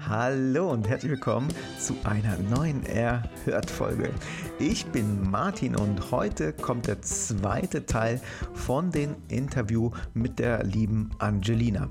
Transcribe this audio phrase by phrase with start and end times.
[0.00, 4.10] Hallo und herzlich willkommen zu einer neuen Erhört-Folge.
[4.58, 8.20] Ich bin Martin und heute kommt der zweite Teil
[8.54, 11.88] von dem Interview mit der lieben Angelina.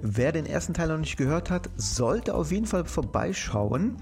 [0.00, 3.96] Wer den ersten Teil noch nicht gehört hat, sollte auf jeden Fall vorbeischauen,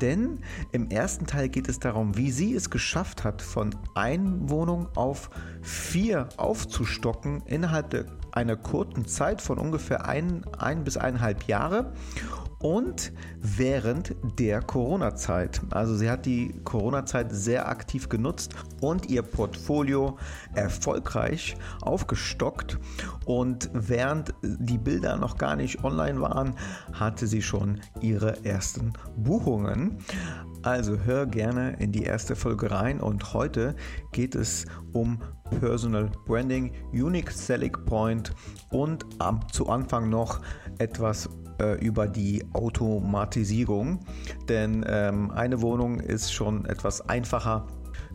[0.00, 0.38] denn
[0.72, 5.30] im ersten Teil geht es darum, wie sie es geschafft hat, von einer Wohnung auf
[5.62, 11.92] vier aufzustocken innerhalb einer kurzen Zeit von ungefähr ein, ein bis eineinhalb Jahre
[12.64, 15.60] und während der Corona-Zeit.
[15.68, 20.16] Also sie hat die Corona-Zeit sehr aktiv genutzt und ihr Portfolio
[20.54, 22.78] erfolgreich aufgestockt.
[23.26, 26.54] Und während die Bilder noch gar nicht online waren,
[26.94, 29.98] hatte sie schon ihre ersten Buchungen.
[30.62, 33.74] Also hör gerne in die erste Folge rein und heute
[34.12, 35.20] geht es um
[35.60, 38.32] Personal Branding, Unique Selling Point
[38.70, 39.04] und
[39.52, 40.40] zu Anfang noch
[40.78, 41.28] etwas
[41.60, 44.00] äh, über die Automatisierung,
[44.48, 47.66] denn ähm, eine Wohnung ist schon etwas einfacher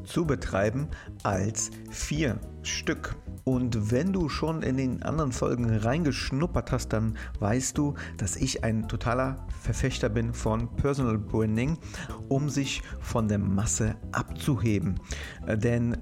[0.04, 0.88] zu betreiben
[1.24, 3.16] als vier Stück.
[3.44, 8.64] Und wenn du schon in den anderen Folgen reingeschnuppert hast, dann weißt du, dass ich
[8.64, 11.78] ein totaler Verfechter bin von Personal Branding,
[12.28, 15.00] um sich von der Masse abzuheben.
[15.48, 15.98] Äh, denn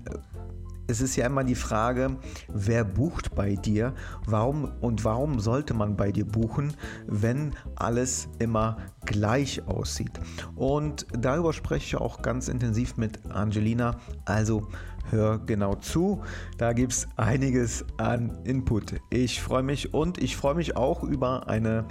[0.88, 3.94] es ist ja immer die Frage, wer bucht bei dir?
[4.26, 6.74] Warum und warum sollte man bei dir buchen,
[7.06, 10.20] wenn alles immer gleich aussieht?
[10.56, 13.98] Und darüber spreche ich auch ganz intensiv mit Angelina.
[14.26, 14.68] Also
[15.12, 16.22] hör genau zu.
[16.58, 18.96] Da gibt es einiges an Input.
[19.10, 21.86] Ich freue mich und ich freue mich auch über eine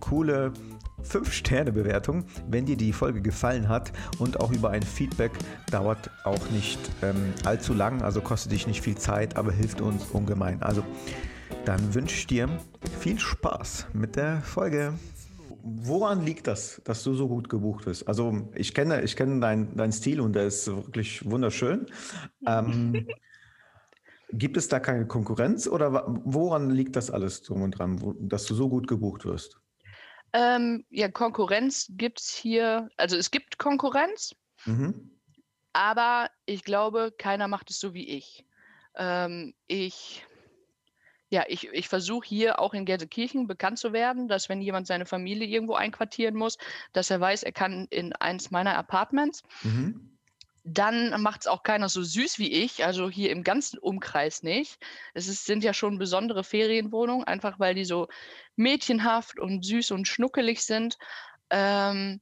[0.00, 0.52] coole
[1.02, 5.32] 5-Sterne-Bewertung, wenn dir die Folge gefallen hat und auch über ein Feedback
[5.70, 10.04] dauert auch nicht ähm, allzu lang, also kostet dich nicht viel Zeit, aber hilft uns
[10.06, 10.62] ungemein.
[10.62, 10.84] Also
[11.64, 12.48] dann wünsche ich dir
[13.00, 14.94] viel Spaß mit der Folge.
[15.62, 18.08] Woran liegt das, dass du so gut gebucht bist?
[18.08, 21.86] Also ich kenne, ich kenne deinen dein Stil und der ist wirklich wunderschön.
[22.46, 23.06] Ähm,
[24.32, 28.46] gibt es da keine Konkurrenz oder woran liegt das alles drum und dran, wo, dass
[28.46, 29.60] du so gut gebucht wirst?
[30.32, 35.18] Ähm, ja, Konkurrenz gibt es hier, also es gibt Konkurrenz, mhm.
[35.72, 38.44] aber ich glaube, keiner macht es so wie ich.
[38.96, 40.24] Ähm, ich
[41.32, 45.06] ja, ich, ich versuche hier auch in Gelsenkirchen bekannt zu werden, dass wenn jemand seine
[45.06, 46.58] Familie irgendwo einquartieren muss,
[46.92, 49.44] dass er weiß, er kann in eins meiner Apartments.
[49.62, 50.09] Mhm
[50.72, 54.78] dann macht es auch keiner so süß wie ich, also hier im ganzen Umkreis nicht.
[55.14, 58.08] Es ist, sind ja schon besondere Ferienwohnungen, einfach weil die so
[58.56, 60.96] mädchenhaft und süß und schnuckelig sind.
[61.50, 62.20] Ähm,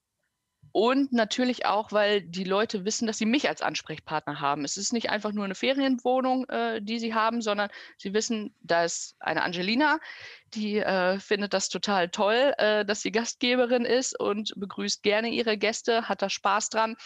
[0.73, 4.65] und natürlich auch, weil die Leute wissen, dass sie mich als Ansprechpartner haben.
[4.65, 8.85] Es ist nicht einfach nur eine Ferienwohnung, äh, die sie haben, sondern sie wissen, da
[8.85, 9.99] ist eine Angelina,
[10.55, 15.57] die äh, findet das total toll, äh, dass sie Gastgeberin ist und begrüßt gerne ihre
[15.59, 16.97] Gäste, hat da Spaß dran.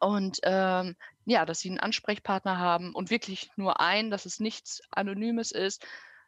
[0.00, 4.82] Und ähm, ja, dass sie einen Ansprechpartner haben und wirklich nur einen, dass es nichts
[4.90, 5.84] Anonymes ist,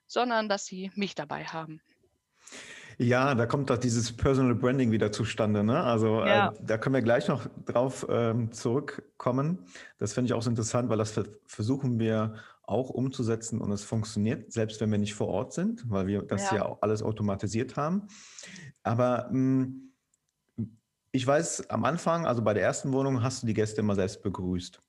[0.06, 1.80] sondern dass sie mich dabei haben.
[2.98, 5.64] Ja, da kommt doch dieses Personal Branding wieder zustande.
[5.64, 5.82] Ne?
[5.82, 6.48] Also äh, ja.
[6.50, 9.66] äh, da können wir gleich noch drauf ähm, zurückkommen.
[9.98, 14.52] Das finde ich auch so interessant, weil das versuchen wir auch umzusetzen und es funktioniert,
[14.52, 17.76] selbst wenn wir nicht vor Ort sind, weil wir das ja, ja auch alles automatisiert
[17.76, 18.06] haben.
[18.82, 19.93] Aber mh, hm,
[21.14, 24.20] ich weiß, am Anfang, also bei der ersten Wohnung, hast du die Gäste immer selbst
[24.22, 24.80] begrüßt.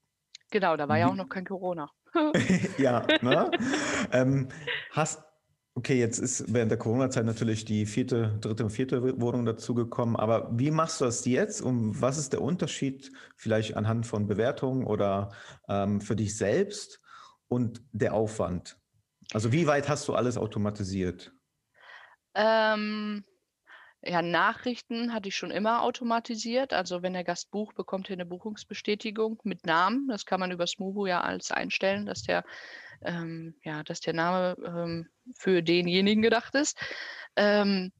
[0.49, 1.91] Genau, da war ja auch noch kein Corona.
[2.79, 3.51] ja, ne?
[4.11, 4.47] ähm,
[4.89, 5.23] hast,
[5.75, 10.49] okay, jetzt ist während der Corona-Zeit natürlich die vierte, dritte und vierte Wohnung dazugekommen, aber
[10.51, 15.31] wie machst du das jetzt und was ist der Unterschied vielleicht anhand von Bewertungen oder
[15.69, 17.01] ähm, für dich selbst
[17.49, 18.79] und der Aufwand?
[19.31, 21.33] Also wie weit hast du alles automatisiert?
[22.33, 23.23] Ähm,
[24.05, 26.73] ja, Nachrichten hatte ich schon immer automatisiert.
[26.73, 30.07] Also wenn der Gast bucht, bekommt er eine Buchungsbestätigung mit Namen.
[30.07, 32.43] Das kann man über Smubu ja alles einstellen, dass der,
[33.01, 35.07] ähm, ja, dass der Name ähm,
[35.37, 36.77] für denjenigen gedacht ist.
[37.35, 37.91] Ähm,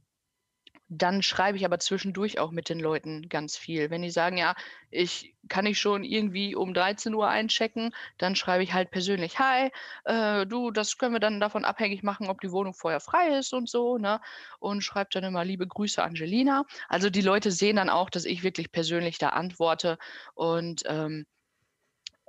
[0.88, 3.90] dann schreibe ich aber zwischendurch auch mit den Leuten ganz viel.
[3.90, 4.55] Wenn die sagen, ja,
[4.91, 9.72] ich kann ich schon irgendwie um 13 Uhr einchecken, dann schreibe ich halt persönlich, hi,
[10.05, 13.53] äh, du, das können wir dann davon abhängig machen, ob die Wohnung vorher frei ist
[13.53, 14.22] und so, ne?
[14.59, 16.66] Und schreibe dann immer liebe Grüße, Angelina.
[16.88, 19.97] Also die Leute sehen dann auch, dass ich wirklich persönlich da antworte
[20.35, 21.26] und ähm,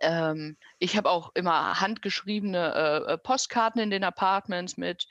[0.00, 5.08] ähm, ich habe auch immer handgeschriebene äh, äh Postkarten in den Apartments mit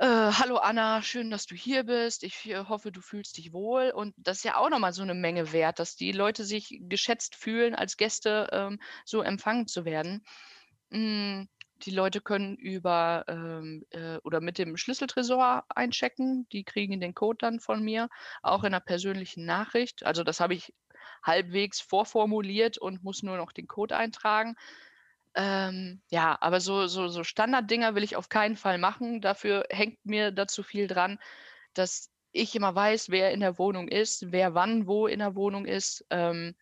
[0.00, 2.24] äh, hallo Anna, schön, dass du hier bist.
[2.24, 3.90] Ich äh, hoffe, du fühlst dich wohl.
[3.90, 7.36] Und das ist ja auch nochmal so eine Menge wert, dass die Leute sich geschätzt
[7.36, 10.24] fühlen, als Gäste ähm, so empfangen zu werden.
[10.88, 11.42] Mm,
[11.82, 16.48] die Leute können über ähm, äh, oder mit dem Schlüsseltresor einchecken.
[16.50, 18.08] Die kriegen den Code dann von mir,
[18.42, 20.06] auch in einer persönlichen Nachricht.
[20.06, 20.72] Also das habe ich
[21.22, 24.56] halbwegs vorformuliert und muss nur noch den Code eintragen.
[25.34, 29.20] Ähm, ja, aber so, so, so Standarddinger will ich auf keinen Fall machen.
[29.20, 31.18] Dafür hängt mir dazu viel dran,
[31.74, 35.66] dass ich immer weiß, wer in der Wohnung ist, wer wann wo in der Wohnung
[35.66, 36.04] ist.
[36.10, 36.54] Ähm,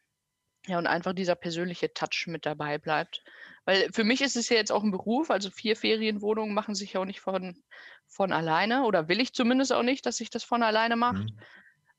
[0.66, 3.22] ja, und einfach dieser persönliche Touch mit dabei bleibt.
[3.64, 6.92] Weil für mich ist es ja jetzt auch ein Beruf, also vier Ferienwohnungen machen sich
[6.94, 7.62] ja auch nicht von,
[8.06, 11.38] von alleine oder will ich zumindest auch nicht, dass sich das von alleine macht, mhm.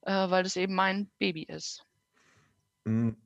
[0.02, 1.84] äh, weil das eben mein Baby ist.
[2.86, 3.18] Mhm.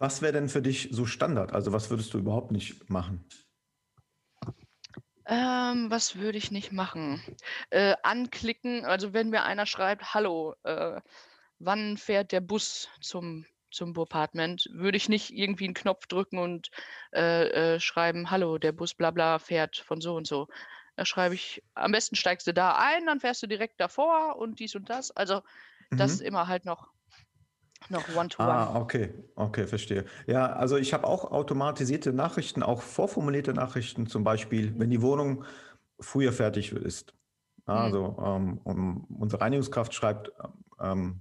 [0.00, 1.52] Was wäre denn für dich so Standard?
[1.52, 3.22] Also was würdest du überhaupt nicht machen?
[5.26, 7.22] Ähm, was würde ich nicht machen?
[7.68, 11.02] Äh, anklicken, also wenn mir einer schreibt, hallo, äh,
[11.58, 16.70] wann fährt der Bus zum, zum Apartment, würde ich nicht irgendwie einen Knopf drücken und
[17.12, 20.48] äh, äh, schreiben, hallo, der Bus bla bla fährt von so und so.
[20.96, 24.60] Da schreibe ich, am besten steigst du da ein, dann fährst du direkt davor und
[24.60, 25.10] dies und das.
[25.10, 25.42] Also
[25.90, 26.26] das mhm.
[26.26, 26.88] immer halt noch
[27.88, 28.48] noch One-to-One.
[28.48, 30.04] Ah, okay, okay, verstehe.
[30.26, 35.44] Ja, also ich habe auch automatisierte Nachrichten, auch vorformulierte Nachrichten, zum Beispiel, wenn die Wohnung
[35.98, 37.14] früher fertig ist.
[37.66, 37.72] Mhm.
[37.72, 40.32] Also ähm, um, unsere Reinigungskraft schreibt,
[40.80, 41.20] ähm,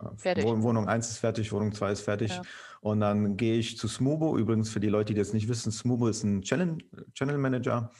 [0.00, 2.30] äh, Wohnung 1 ist fertig, Wohnung 2 ist fertig.
[2.30, 2.42] Ja.
[2.80, 4.38] Und dann gehe ich zu Smubo.
[4.38, 6.78] Übrigens, für die Leute, die das nicht wissen, Smubo ist ein Channel,
[7.14, 7.90] Channel Manager,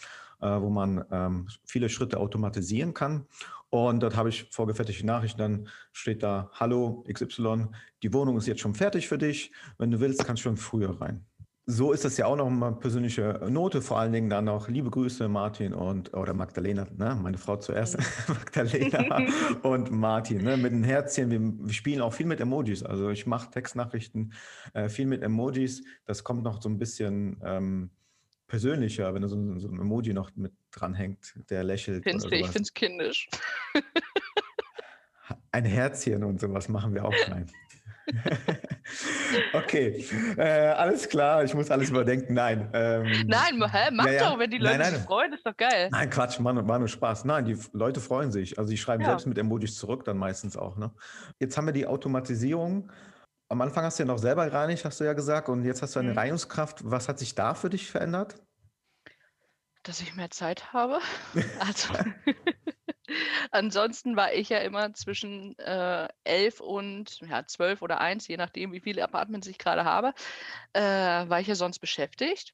[0.40, 3.26] äh, wo man ähm, viele Schritte automatisieren kann.
[3.70, 7.67] Und dort habe ich vorgefertigte Nachrichten, dann steht da, hallo XY,
[8.03, 9.53] die Wohnung ist jetzt schon fertig für dich.
[9.76, 11.26] Wenn du willst, kannst du schon früher rein.
[11.70, 14.88] So ist das ja auch noch eine persönliche Note, vor allen Dingen dann noch liebe
[14.88, 17.15] Grüße Martin und oder Magdalena, ne?
[17.23, 17.99] meine Frau zuerst,
[18.29, 19.20] Magdalena
[19.62, 20.56] und Martin, ne?
[20.56, 21.31] mit den Herzchen.
[21.31, 22.82] Wir, wir, spielen auch viel mit Emojis.
[22.82, 24.32] Also ich mache Textnachrichten
[24.73, 25.85] äh, viel mit Emojis.
[26.06, 27.91] Das kommt noch so ein bisschen ähm,
[28.49, 32.03] persönlicher, wenn da so, so, ein Emoji noch mit dranhängt, der lächelt.
[32.03, 33.29] Find's, ich finde es kindisch.
[35.53, 37.50] Ein Herzchen und sowas machen wir auch rein.
[39.53, 40.05] okay,
[40.39, 42.33] äh, alles klar, ich muss alles überdenken.
[42.33, 42.71] Nein.
[42.73, 43.91] Ähm, nein, hä?
[43.93, 44.95] mach ja, doch, wenn die Leute nein, nein.
[44.95, 45.89] sich freuen, ist doch geil.
[45.91, 47.27] Nein, Quatsch, war nur Spaß.
[47.27, 48.59] Nein, die Leute freuen sich.
[48.59, 49.11] Also, die schreiben ja.
[49.11, 50.79] selbst mit Emojis zurück, dann meistens auch.
[50.79, 50.91] Ne?
[51.39, 52.91] Jetzt haben wir die Automatisierung
[53.49, 55.97] am Anfang hast du ja noch selber gereinigt, hast du ja gesagt, und jetzt hast
[55.97, 56.19] du eine mhm.
[56.19, 56.81] Reinigungskraft.
[56.85, 58.37] Was hat sich da für dich verändert?
[59.83, 61.00] Dass ich mehr Zeit habe.
[61.59, 61.95] Also
[63.50, 68.73] ansonsten war ich ja immer zwischen äh, 11 und ja, 12 oder 1, je nachdem,
[68.73, 70.12] wie viele Apartments ich gerade habe,
[70.75, 72.53] äh, war ich ja sonst beschäftigt.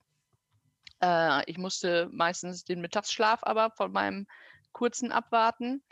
[1.03, 4.27] Äh, ich musste meistens den Mittagsschlaf aber von meinem
[4.73, 5.83] kurzen abwarten.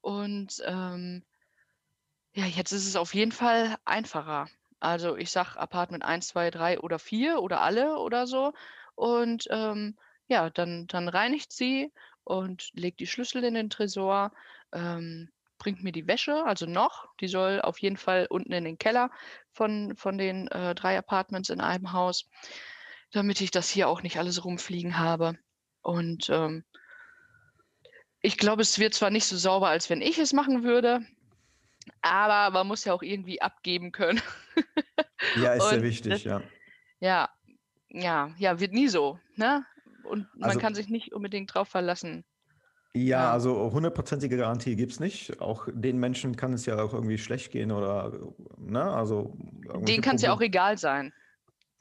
[0.00, 1.24] Und ähm,
[2.34, 4.48] ja, jetzt ist es auf jeden Fall einfacher.
[4.80, 8.52] Also ich sage Apartment 1, 2, 3 oder 4 oder alle oder so.
[8.94, 9.96] Und ähm,
[10.28, 11.92] ja, dann, dann reinigt sie
[12.24, 14.32] und legt die Schlüssel in den Tresor,
[14.72, 17.06] ähm, bringt mir die Wäsche, also noch.
[17.20, 19.10] Die soll auf jeden Fall unten in den Keller
[19.52, 22.28] von, von den äh, drei Apartments in einem Haus,
[23.12, 25.38] damit ich das hier auch nicht alles rumfliegen habe.
[25.82, 26.64] Und ähm,
[28.20, 31.06] ich glaube, es wird zwar nicht so sauber, als wenn ich es machen würde,
[32.00, 34.20] aber man muss ja auch irgendwie abgeben können.
[35.40, 36.42] ja, ist sehr wichtig, das, ja.
[37.00, 37.28] Ja,
[37.88, 39.64] ja, ja, wird nie so, ne?
[40.04, 42.24] Und man also, kann sich nicht unbedingt drauf verlassen.
[42.94, 43.32] Ja, ja.
[43.32, 45.40] also hundertprozentige Garantie gibt es nicht.
[45.40, 48.12] Auch den Menschen kann es ja auch irgendwie schlecht gehen oder,
[48.58, 48.82] ne?
[48.82, 49.36] Also.
[49.86, 51.12] Denen kann es ja auch egal sein.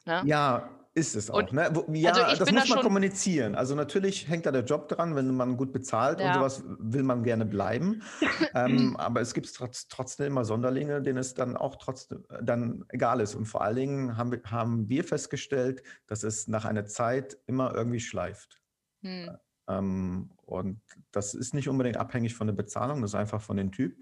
[0.05, 0.21] Ne?
[0.25, 1.39] Ja, ist es auch.
[1.39, 1.71] Und, ne?
[1.93, 3.55] Ja, also das muss da man kommunizieren.
[3.55, 6.27] Also natürlich hängt da der Job dran, wenn man gut bezahlt ja.
[6.27, 8.01] und sowas will man gerne bleiben.
[8.55, 13.21] ähm, aber es gibt trotz, trotzdem immer Sonderlinge, denen es dann auch trotzdem dann egal
[13.21, 13.35] ist.
[13.35, 17.73] Und vor allen Dingen haben wir, haben wir festgestellt, dass es nach einer Zeit immer
[17.73, 18.61] irgendwie schleift.
[19.01, 19.31] Hm.
[19.69, 20.81] Ähm, und
[21.11, 23.95] das ist nicht unbedingt abhängig von der Bezahlung, das ist einfach von dem Typ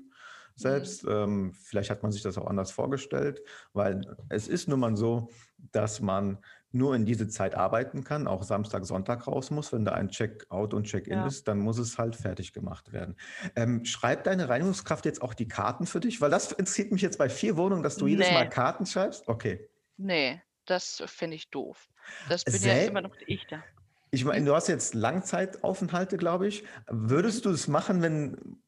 [0.60, 1.06] selbst.
[1.06, 1.12] Mhm.
[1.12, 3.42] Ähm, vielleicht hat man sich das auch anders vorgestellt,
[3.74, 5.30] weil es ist nun mal so,
[5.72, 6.38] dass man
[6.72, 9.74] nur in diese Zeit arbeiten kann, auch Samstag, Sonntag raus muss.
[9.74, 11.26] Wenn da ein Check-out und Check-in ja.
[11.26, 13.16] ist, dann muss es halt fertig gemacht werden.
[13.56, 16.22] Ähm, schreibt deine Reinigungskraft jetzt auch die Karten für dich?
[16.22, 18.12] Weil das interessiert mich jetzt bei vier Wohnungen, dass du nee.
[18.12, 19.28] jedes Mal Karten schreibst.
[19.28, 19.68] Okay.
[19.98, 21.90] Nee, das finde ich doof.
[22.30, 23.64] Das bin Sel ja immer noch ich da.
[24.12, 26.64] Ich meine, du hast jetzt Langzeitaufenthalte, glaube ich.
[26.88, 28.60] Würdest du es machen, wenn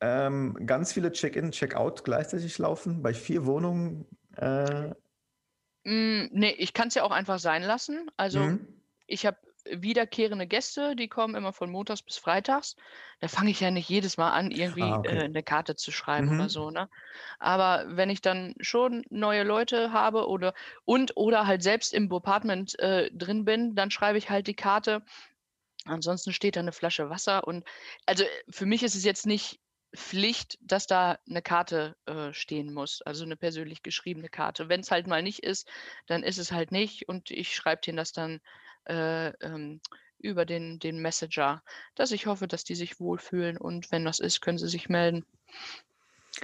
[0.00, 4.06] ähm, ganz viele Check-in, Check-out gleichzeitig laufen bei vier Wohnungen?
[4.36, 4.90] Äh,
[5.84, 8.10] Mm, ne, ich kann es ja auch einfach sein lassen.
[8.16, 8.82] Also, Mhm.
[9.06, 12.76] ich habe wiederkehrende Gäste, die kommen immer von montags bis freitags.
[13.20, 15.16] Da fange ich ja nicht jedes Mal an, irgendwie ah, okay.
[15.16, 16.34] äh, eine Karte zu schreiben mhm.
[16.34, 16.70] oder so.
[16.70, 16.88] Ne?
[17.38, 22.78] Aber wenn ich dann schon neue Leute habe oder und oder halt selbst im Apartment
[22.78, 25.02] äh, drin bin, dann schreibe ich halt die Karte.
[25.84, 27.64] Ansonsten steht da eine Flasche Wasser und
[28.06, 29.60] also für mich ist es jetzt nicht
[29.94, 34.68] Pflicht, dass da eine Karte äh, stehen muss, also eine persönlich geschriebene Karte.
[34.68, 35.68] Wenn es halt mal nicht ist,
[36.06, 38.40] dann ist es halt nicht und ich schreibe denen das dann
[38.88, 39.80] äh, ähm,
[40.18, 41.62] über den, den Messenger,
[41.94, 45.24] dass ich hoffe, dass die sich wohlfühlen und wenn das ist, können sie sich melden.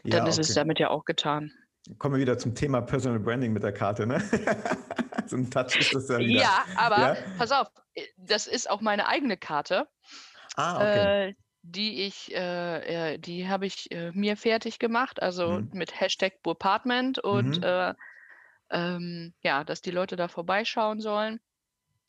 [0.02, 1.52] Dann ja, ist es damit ja auch getan.
[1.98, 4.20] Kommen wir wieder zum Thema Personal Branding mit der Karte, ne?
[5.26, 6.42] so ein Touch ist das ja wieder.
[6.42, 7.16] Ja, aber ja?
[7.38, 9.86] pass auf, äh, das ist auch meine eigene Karte.
[10.56, 11.28] Ah, okay.
[11.28, 11.34] Äh,
[11.70, 15.70] die ich, äh, äh, die habe ich äh, mir fertig gemacht, also mhm.
[15.72, 17.62] mit Hashtag Burpartment und mhm.
[17.62, 17.94] äh,
[18.70, 21.40] ähm, ja, dass die Leute da vorbeischauen sollen.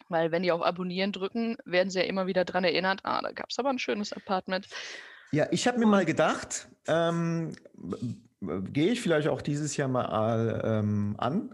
[0.09, 3.31] Weil wenn die auf Abonnieren drücken, werden sie ja immer wieder daran erinnert, ah, da
[3.31, 4.67] gab es aber ein schönes Apartment.
[5.31, 7.53] Ja, ich habe mir mal gedacht, ähm,
[8.39, 11.53] gehe ich vielleicht auch dieses Jahr mal ähm, an,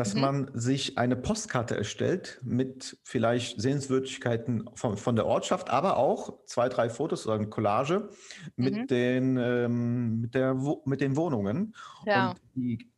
[0.00, 0.20] dass mhm.
[0.22, 6.70] man sich eine Postkarte erstellt mit vielleicht Sehenswürdigkeiten von, von der Ortschaft, aber auch zwei,
[6.70, 8.08] drei Fotos oder eine Collage
[8.56, 8.86] mit, mhm.
[8.86, 11.74] den, ähm, mit, der, mit den Wohnungen.
[12.06, 12.30] Ja.
[12.30, 12.90] Und die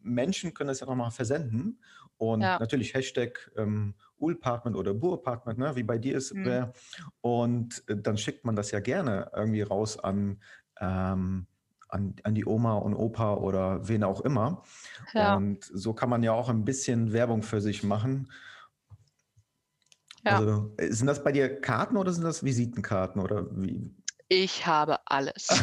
[0.00, 1.82] Menschen können das ja nochmal versenden.
[2.16, 2.58] Und ja.
[2.58, 6.32] natürlich Hashtag ähm, Ulpartment oder Burpartment, ne, wie bei dir ist.
[6.32, 6.72] Mhm.
[7.20, 10.40] Und äh, dann schickt man das ja gerne irgendwie raus an
[10.80, 11.46] ähm,
[11.88, 14.62] an, an die Oma und Opa oder wen auch immer.
[15.14, 15.36] Ja.
[15.36, 18.30] Und so kann man ja auch ein bisschen Werbung für sich machen.
[20.24, 20.38] Ja.
[20.38, 23.94] Also, sind das bei dir Karten oder sind das Visitenkarten oder wie?
[24.28, 25.48] Ich habe alles.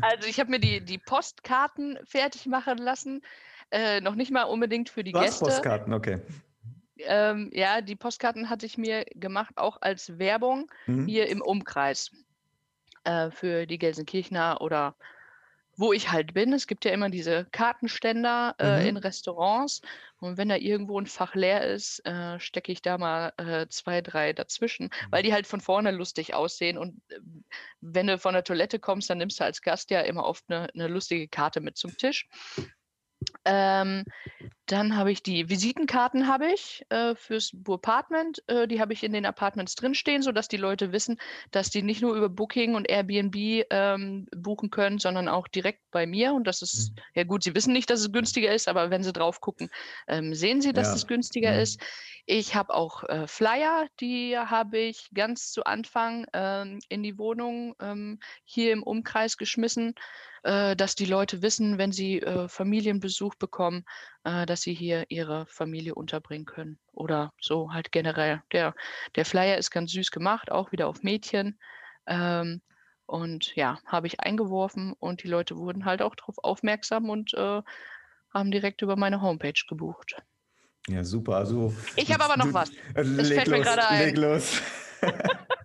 [0.00, 3.22] also ich habe mir die, die Postkarten fertig machen lassen.
[3.70, 5.24] Äh, noch nicht mal unbedingt für die Was?
[5.24, 5.44] Gäste.
[5.44, 6.20] Postkarten, okay.
[6.98, 11.06] Ähm, ja, die Postkarten hatte ich mir gemacht, auch als Werbung mhm.
[11.06, 12.10] hier im Umkreis
[13.04, 14.94] äh, für die Gelsenkirchener oder
[15.80, 16.52] wo ich halt bin.
[16.52, 18.86] Es gibt ja immer diese Kartenständer äh, mhm.
[18.88, 19.80] in Restaurants.
[20.18, 24.02] Und wenn da irgendwo ein Fach leer ist, äh, stecke ich da mal äh, zwei,
[24.02, 25.26] drei dazwischen, weil mhm.
[25.26, 26.76] die halt von vorne lustig aussehen.
[26.76, 27.20] Und äh,
[27.80, 30.68] wenn du von der Toilette kommst, dann nimmst du als Gast ja immer oft eine,
[30.74, 32.28] eine lustige Karte mit zum Tisch.
[33.44, 34.04] Ähm,
[34.66, 38.42] dann habe ich die Visitenkarten habe ich äh, fürs Apartment.
[38.46, 41.18] Äh, die habe ich in den Apartments drinstehen, sodass die Leute wissen,
[41.50, 46.06] dass die nicht nur über Booking und Airbnb ähm, buchen können, sondern auch direkt bei
[46.06, 46.34] mir.
[46.34, 47.02] Und das ist, mhm.
[47.14, 49.70] ja gut, sie wissen nicht, dass es günstiger ist, aber wenn sie drauf gucken,
[50.06, 50.94] ähm, sehen sie, dass ja.
[50.94, 51.60] es günstiger mhm.
[51.60, 51.80] ist.
[52.26, 57.74] Ich habe auch äh, Flyer, die habe ich ganz zu Anfang ähm, in die Wohnung
[57.80, 59.94] ähm, hier im Umkreis geschmissen
[60.42, 63.84] äh, dass die Leute wissen, wenn sie äh, Familienbesuch bekommen,
[64.24, 66.78] äh, dass sie hier ihre Familie unterbringen können.
[66.92, 68.42] Oder so halt generell.
[68.52, 68.74] Der,
[69.16, 71.58] der Flyer ist ganz süß gemacht, auch wieder auf Mädchen.
[72.06, 72.62] Ähm,
[73.06, 77.62] und ja, habe ich eingeworfen und die Leute wurden halt auch darauf aufmerksam und äh,
[78.32, 80.16] haben direkt über meine Homepage gebucht.
[80.88, 81.36] Ja, super.
[81.36, 82.70] Also, ich habe aber noch was.
[82.94, 84.04] Es fällt los, mir gerade ein.
[84.06, 84.62] Leg los.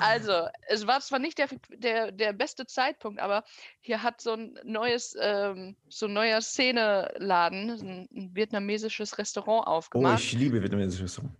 [0.00, 3.44] Also, es war zwar nicht der, der, der beste Zeitpunkt, aber
[3.80, 10.18] hier hat so ein neues, ähm, so ein neuer Szeneladen, ein, ein vietnamesisches Restaurant aufgemacht.
[10.18, 11.34] Oh, ich liebe vietnamesisches Restaurant.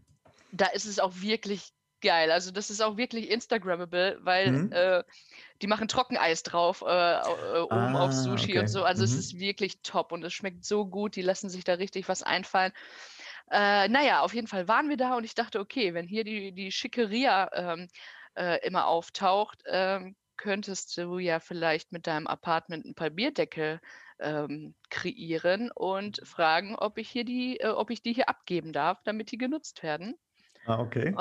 [0.53, 2.31] Da ist es auch wirklich geil.
[2.31, 4.73] Also, das ist auch wirklich Instagrammable, weil mhm.
[4.73, 5.03] äh,
[5.63, 8.59] die machen Trockeneis drauf, äh, äh, oben ah, auf Sushi okay.
[8.61, 8.85] und so.
[8.85, 9.05] Also, mhm.
[9.05, 11.17] es ist wirklich top und es schmeckt so gut.
[11.17, 12.73] Die lassen sich da richtig was einfallen.
[13.51, 16.53] Äh, naja, auf jeden Fall waren wir da und ich dachte, okay, wenn hier die,
[16.53, 17.89] die Schickeria ähm,
[18.35, 23.81] äh, immer auftaucht, ähm, könntest du ja vielleicht mit deinem Apartment ein paar Bierdeckel
[24.19, 29.03] ähm, kreieren und fragen, ob ich hier die, äh, ob ich die hier abgeben darf,
[29.05, 30.15] damit die genutzt werden.
[30.67, 31.15] Ah, okay.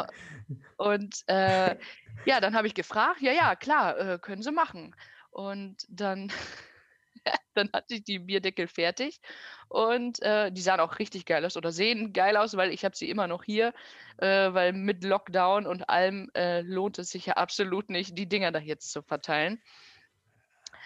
[0.78, 1.78] Und äh,
[2.26, 4.96] ja, dann habe ich gefragt, ja, ja, klar, äh, können sie machen.
[5.30, 6.32] Und dann
[7.54, 9.20] dann hatte ich die Bierdeckel fertig
[9.68, 12.96] und äh, die sahen auch richtig geil aus oder sehen geil aus, weil ich habe
[12.96, 13.74] sie immer noch hier,
[14.18, 18.52] äh, weil mit Lockdown und allem äh, lohnt es sich ja absolut nicht, die Dinger
[18.52, 19.62] da jetzt zu verteilen.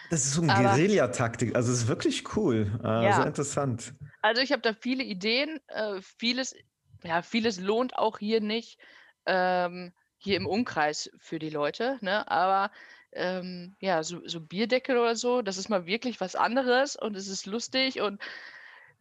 [0.09, 3.13] Das ist so eine Guerilla-Taktik, also es ist wirklich cool, äh, ja.
[3.13, 3.93] sehr interessant.
[4.21, 6.55] Also ich habe da viele Ideen, äh, vieles,
[7.03, 8.79] ja, vieles lohnt auch hier nicht,
[9.25, 12.29] ähm, hier im Umkreis für die Leute, ne?
[12.29, 12.71] aber
[13.13, 17.27] ähm, ja, so, so Bierdeckel oder so, das ist mal wirklich was anderes und es
[17.27, 18.21] ist lustig und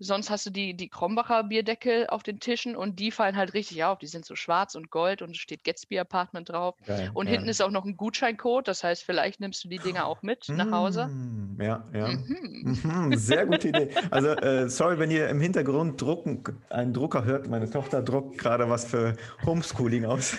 [0.01, 3.83] Sonst hast du die, die Krombacher Bierdeckel auf den Tischen und die fallen halt richtig
[3.83, 3.99] auf.
[3.99, 6.77] Die sind so schwarz und gold und es steht Gatsby Apartment drauf.
[6.87, 7.33] Geil, und ja.
[7.33, 8.69] hinten ist auch noch ein Gutscheincode.
[8.69, 11.09] Das heißt, vielleicht nimmst du die Dinger auch mit nach Hause.
[11.09, 12.09] Mm, ja, ja.
[12.09, 12.79] Mhm.
[12.85, 13.91] Mhm, sehr gute Idee.
[14.11, 17.49] Also, äh, sorry, wenn ihr im Hintergrund drucken, einen Drucker hört.
[17.49, 20.37] Meine Tochter druckt gerade was für Homeschooling aus.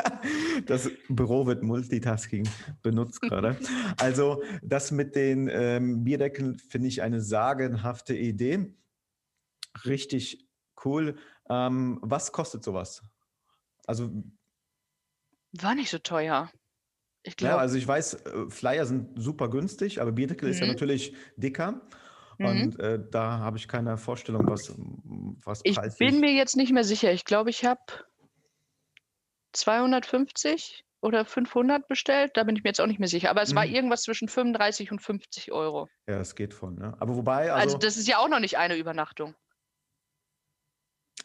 [0.66, 2.48] das Büro wird Multitasking
[2.82, 3.56] benutzt gerade.
[3.98, 8.77] Also, das mit den ähm, Bierdeckeln finde ich eine sagenhafte Idee.
[9.84, 10.46] Richtig
[10.84, 11.18] cool.
[11.48, 13.02] Ähm, was kostet sowas?
[13.86, 14.10] Also.
[15.52, 16.50] War nicht so teuer.
[17.22, 17.56] Ich glaube.
[17.56, 20.54] Ja, also ich weiß, äh, Flyer sind super günstig, aber Bierdeckel mhm.
[20.54, 21.82] ist ja natürlich dicker.
[22.38, 22.46] Mhm.
[22.46, 24.72] Und äh, da habe ich keine Vorstellung, was,
[25.44, 27.12] was Ich bin mir jetzt nicht mehr sicher.
[27.12, 27.80] Ich glaube, ich habe
[29.52, 32.32] 250 oder 500 bestellt.
[32.34, 33.30] Da bin ich mir jetzt auch nicht mehr sicher.
[33.30, 33.56] Aber es mhm.
[33.56, 35.88] war irgendwas zwischen 35 und 50 Euro.
[36.06, 36.76] Ja, es geht von.
[36.76, 36.96] Ne?
[37.00, 37.52] Aber wobei.
[37.52, 39.34] Also, also, das ist ja auch noch nicht eine Übernachtung.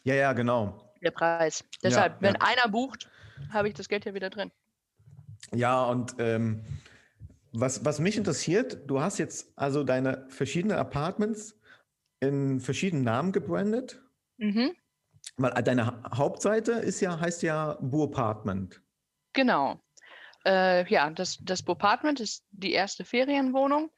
[0.04, 0.94] Ja, ja, genau.
[1.02, 1.64] Der Preis.
[1.82, 2.42] Deshalb, ja, wenn ja.
[2.42, 3.10] einer bucht,
[3.52, 4.52] habe ich das Geld ja wieder drin.
[5.54, 6.64] Ja, und ähm,
[7.52, 11.60] was, was mich interessiert, du hast jetzt also deine verschiedenen Apartments
[12.20, 14.02] in verschiedenen Namen gebrandet.
[14.38, 14.76] Mhm.
[15.38, 18.82] Weil deine Hauptseite ist ja, heißt ja Bu Apartment.
[19.34, 19.80] Genau.
[20.46, 23.92] Äh, ja, das, das Bopartment ist die erste Ferienwohnung.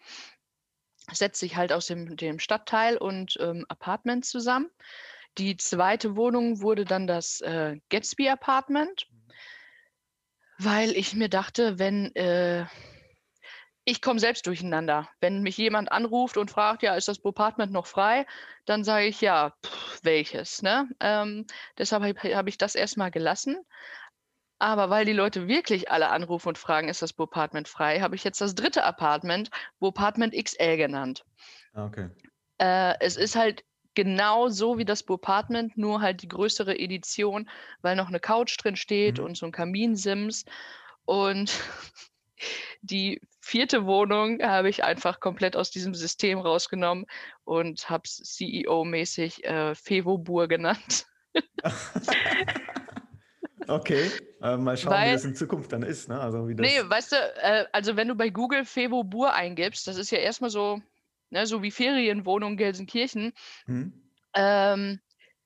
[1.12, 4.70] Setzt sich halt aus dem, dem Stadtteil und ähm, Apartment zusammen.
[5.38, 9.08] Die zweite Wohnung wurde dann das äh, Gatsby Apartment,
[10.58, 12.66] weil ich mir dachte, wenn äh,
[13.86, 15.08] ich komme selbst durcheinander.
[15.22, 18.26] Wenn mich jemand anruft und fragt, ja, ist das Bopartment noch frei,
[18.66, 20.64] dann sage ich ja, pff, welches.
[20.64, 20.90] Ne?
[21.00, 21.46] Ähm,
[21.78, 23.58] deshalb habe hab ich das erstmal gelassen.
[24.58, 28.24] Aber weil die Leute wirklich alle anrufen und fragen, ist das Bopartment frei, habe ich
[28.24, 31.24] jetzt das dritte Apartment, Bopartment XL genannt.
[31.74, 32.10] Ah, okay.
[32.58, 37.50] Äh, es ist halt genau so wie das Bopartment, nur halt die größere Edition,
[37.82, 39.26] weil noch eine Couch drin steht mhm.
[39.26, 40.46] und so ein Kaminsims.
[41.06, 41.52] Und
[42.82, 47.06] die vierte Wohnung habe ich einfach komplett aus diesem System rausgenommen
[47.44, 51.08] und habe es CEO-mäßig äh, Fevobur genannt.
[53.68, 54.12] Okay,
[54.42, 56.08] äh, mal schauen, Weil, wie das in Zukunft dann ist.
[56.08, 56.20] Ne?
[56.20, 59.88] Also, wie das nee, weißt du, äh, also wenn du bei Google Fevo Bur eingibst,
[59.88, 60.82] das ist ja erstmal so,
[61.30, 63.34] ne, so wie Ferienwohnung Gelsenkirchen.
[63.66, 63.94] Hm.
[64.34, 65.00] Ähm,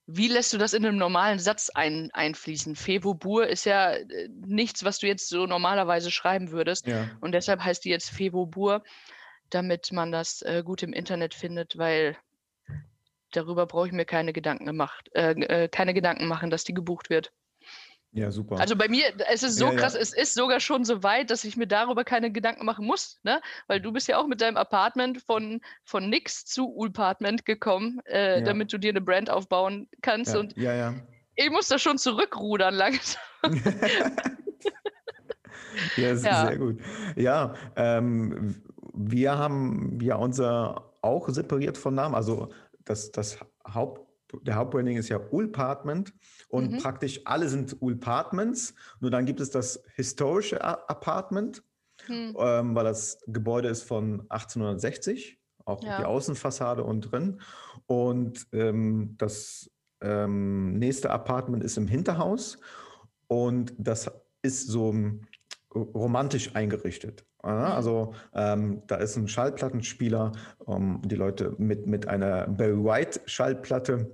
[0.06, 2.74] wie lässt du das in einem normalen Satz ein, einfließen?
[2.74, 6.86] Fevobur ist ja äh, nichts, was du jetzt so normalerweise schreiben würdest.
[6.86, 7.08] Ja.
[7.20, 8.82] Und deshalb heißt die jetzt Fevobur,
[9.50, 12.16] damit man das äh, gut im Internet findet, weil
[13.32, 17.10] darüber brauche ich mir keine Gedanken gemacht, äh, äh, keine Gedanken machen, dass die gebucht
[17.10, 17.32] wird.
[18.12, 18.58] Ja, super.
[18.58, 20.00] Also bei mir, es ist so ja, krass, ja.
[20.00, 23.40] es ist sogar schon so weit, dass ich mir darüber keine Gedanken machen muss, ne?
[23.68, 28.40] Weil du bist ja auch mit deinem Apartment von, von nix zu Ulpartment gekommen, äh,
[28.40, 28.44] ja.
[28.44, 30.34] damit du dir eine Brand aufbauen kannst.
[30.34, 30.94] Und ja, ja.
[31.36, 33.20] ich muss da schon zurückrudern langsam.
[35.96, 36.80] ja, das ist sehr gut.
[37.14, 38.60] Ja, ähm,
[38.92, 42.16] wir haben ja unser auch separiert von Namen.
[42.16, 42.48] Also
[42.84, 43.38] das, das
[43.72, 44.10] Haupt
[44.42, 46.14] der Hauptbranding ist ja Ulpartment
[46.50, 46.78] und mhm.
[46.78, 48.74] praktisch alle sind Ulpartments.
[49.00, 51.62] Nur dann gibt es das historische Apartment,
[52.08, 52.36] mhm.
[52.38, 55.98] ähm, weil das Gebäude ist von 1860, auch ja.
[55.98, 57.40] die Außenfassade und drin.
[57.86, 59.70] Und ähm, das
[60.02, 62.58] ähm, nächste Apartment ist im Hinterhaus
[63.28, 64.10] und das
[64.42, 64.94] ist so
[65.74, 67.24] romantisch eingerichtet.
[67.44, 67.50] Mhm.
[67.50, 70.32] Also ähm, da ist ein Schallplattenspieler,
[70.66, 74.10] ähm, die Leute mit, mit einer Barry White Schallplatte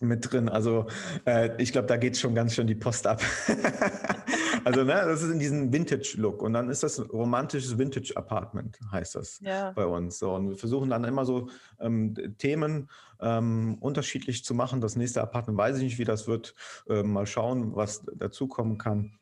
[0.00, 0.48] mit drin.
[0.48, 0.86] Also
[1.26, 3.22] äh, ich glaube, da geht schon ganz schön die Post ab.
[4.64, 9.40] also ne, das ist in diesem Vintage-Look und dann ist das romantisches Vintage-Apartment, heißt das
[9.40, 9.72] ja.
[9.72, 10.18] bei uns.
[10.18, 11.48] So, und wir versuchen dann immer so
[11.80, 12.88] ähm, Themen
[13.20, 14.80] ähm, unterschiedlich zu machen.
[14.80, 16.54] Das nächste Apartment weiß ich nicht, wie das wird.
[16.88, 19.18] Äh, mal schauen, was dazukommen kann.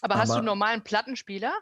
[0.00, 1.52] Aber, Aber hast du einen normalen Plattenspieler?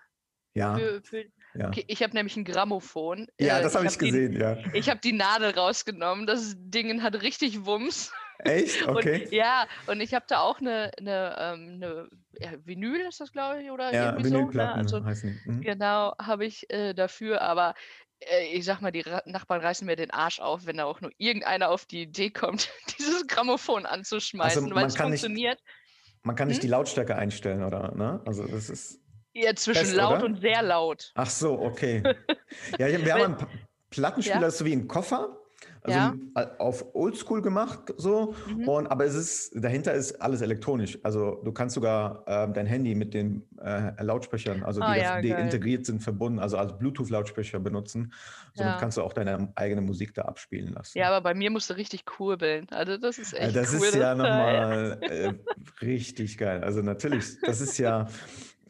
[0.55, 0.77] Ja.
[0.77, 1.69] Für, für, ja.
[1.69, 3.29] Okay, ich habe nämlich ein Grammophon.
[3.39, 4.59] Ja, äh, das habe ich, hab gesehen, die, ja.
[4.73, 6.27] Ich habe die Nadel rausgenommen.
[6.27, 8.13] Das Ding hat richtig Wumms.
[8.45, 8.87] Echt?
[8.89, 9.25] Okay.
[9.25, 12.09] Und, ja, und ich habe da auch eine, eine, ähm, eine
[12.39, 14.51] ja, Vinyl, ist das, glaube ich, oder ja, irgendwie so.
[14.51, 14.73] Ne?
[14.73, 15.41] also, heißen.
[15.45, 15.61] Mhm.
[15.61, 17.75] Genau, habe ich äh, dafür, aber
[18.21, 21.01] äh, ich sag mal, die Ra Nachbarn reißen mir den Arsch auf, wenn da auch
[21.01, 25.61] nur irgendeiner auf die Idee kommt, dieses Grammophon anzuschmeißen, also, weil es funktioniert.
[25.61, 26.63] Nicht, man kann nicht hm?
[26.63, 27.95] die Lautstärke einstellen, oder?
[27.95, 28.21] Ne?
[28.27, 29.01] Also das ist.
[29.33, 30.27] Ja, zwischen Fest, laut oder?
[30.27, 31.13] und sehr laut.
[31.15, 32.03] Ach so, okay.
[32.79, 33.47] ja, wir haben einen
[33.91, 34.51] Plattenspieler, ja?
[34.51, 35.37] so wie ein Koffer.
[35.83, 36.15] Also ja.
[36.59, 38.35] auf Oldschool gemacht so.
[38.49, 38.69] Mhm.
[38.69, 40.99] Und, aber es ist, dahinter ist alles elektronisch.
[41.03, 45.21] Also du kannst sogar äh, dein Handy mit den äh, Lautsprechern, also ah, die, ja,
[45.23, 48.13] die integriert sind, verbunden, also als Bluetooth-Lautsprecher benutzen.
[48.55, 48.79] Somit ja.
[48.79, 50.99] kannst du auch deine eigene Musik da abspielen lassen.
[50.99, 52.67] Ja, aber bei mir musst du richtig kurbeln.
[52.71, 55.33] Also das ist echt Das cool, ist ja nochmal äh,
[55.81, 56.63] richtig geil.
[56.63, 58.07] Also natürlich, das ist ja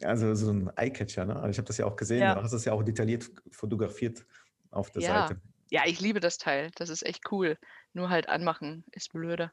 [0.05, 1.25] also so ein Eyecatcher.
[1.25, 1.35] Ne?
[1.35, 2.35] Also ich habe das ja auch gesehen.
[2.35, 4.25] Du hast das ja auch detailliert fotografiert
[4.71, 5.27] auf der ja.
[5.27, 5.41] Seite.
[5.69, 6.69] Ja, ich liebe das Teil.
[6.75, 7.57] Das ist echt cool.
[7.93, 9.51] Nur halt anmachen ist blöder.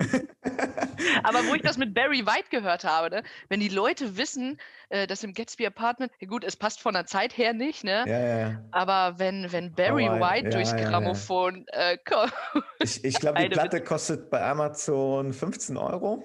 [1.22, 3.22] Aber wo ich das mit Barry White gehört habe, ne?
[3.48, 7.06] wenn die Leute wissen, äh, dass im Gatsby Apartment, ja gut, es passt von der
[7.06, 8.04] Zeit her nicht, ne?
[8.06, 8.64] Ja, ja, ja.
[8.70, 12.32] Aber wenn, wenn Barry oh, White durchs Grammophon äh, kommt.
[12.80, 16.22] Ich, ich glaube, die Platte kostet bei Amazon 15 Euro.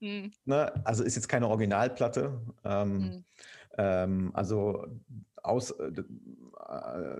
[0.00, 0.32] Hm.
[0.44, 0.72] Ne?
[0.84, 2.40] Also ist jetzt keine Originalplatte.
[2.64, 3.24] Ähm, hm.
[3.78, 4.86] ähm, also
[5.42, 5.92] aus, äh,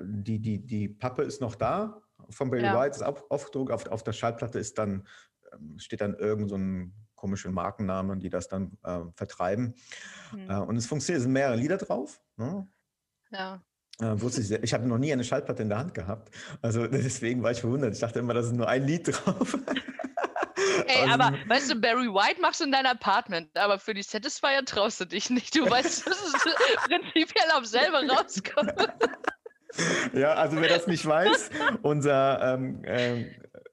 [0.03, 2.79] die, die, die Pappe ist noch da, von Barry ja.
[2.79, 5.07] White ist auf, Aufdruck, auf, auf der Schallplatte ist dann,
[5.53, 9.75] ähm, steht dann irgend so ein komischer Markenname, die das dann äh, vertreiben.
[10.31, 10.51] Hm.
[10.51, 12.21] Äh, und es funktioniert, es sind mehrere Lieder drauf.
[12.37, 12.67] Ne?
[13.31, 13.63] Ja.
[14.01, 16.35] Äh, wusste ich, ich habe noch nie eine Schallplatte in der Hand gehabt.
[16.63, 17.93] Also deswegen war ich verwundert.
[17.93, 19.59] Ich dachte immer, da ist nur ein Lied drauf.
[20.91, 24.03] Ey, also, aber weißt du, Barry White machst du in dein Apartment, aber für die
[24.03, 25.55] Satisfier traust du dich nicht.
[25.55, 26.33] Du weißt, dass es
[26.87, 28.75] prinzipiell auf selber rauskommt.
[30.13, 31.51] Ja, also wer das nicht weiß,
[31.83, 33.27] unser ähm, äh,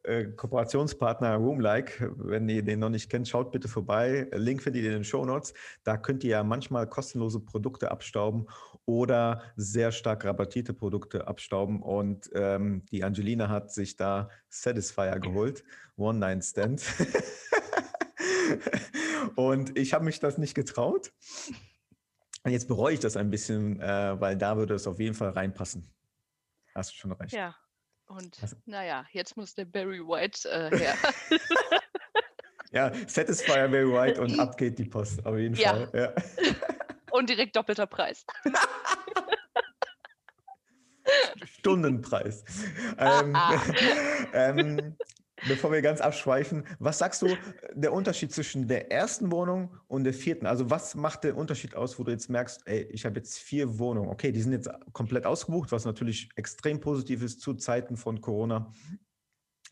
[0.08, 4.28] äh, Kooperationspartner Roomlike, wenn ihr den noch nicht kennt, schaut bitte vorbei.
[4.34, 5.54] Link findet ihr in den Show Notes.
[5.84, 8.48] Da könnt ihr ja manchmal kostenlose Produkte abstauben
[8.86, 11.82] oder sehr stark rabattierte Produkte abstauben.
[11.82, 15.63] Und ähm, die Angelina hat sich da Satisfier geholt,
[15.98, 16.84] One Night Stand.
[19.36, 21.12] Und ich habe mich das nicht getraut.
[22.43, 25.32] Und jetzt bereue ich das ein bisschen, äh, weil da würde es auf jeden Fall
[25.32, 25.86] reinpassen.
[26.74, 27.34] Hast du schon recht.
[27.34, 27.56] Ja,
[28.08, 30.96] und also, naja, jetzt muss der Barry White äh, her.
[32.72, 35.72] ja, Satisfier Barry White und ab geht die Post, auf jeden ja.
[35.72, 35.89] Fall.
[35.93, 36.13] Ja.
[37.12, 38.26] und direkt doppelter Preis.
[41.60, 42.43] Stundenpreis.
[42.98, 43.38] ähm,
[44.34, 44.96] ähm,
[45.48, 47.28] Bevor wir ganz abschweifen, was sagst du,
[47.74, 50.46] der Unterschied zwischen der ersten Wohnung und der vierten?
[50.46, 53.80] Also was macht den Unterschied aus, wo du jetzt merkst, ey, ich habe jetzt vier
[53.80, 54.10] Wohnungen.
[54.10, 58.72] Okay, die sind jetzt komplett ausgebucht, was natürlich extrem positiv ist zu Zeiten von Corona.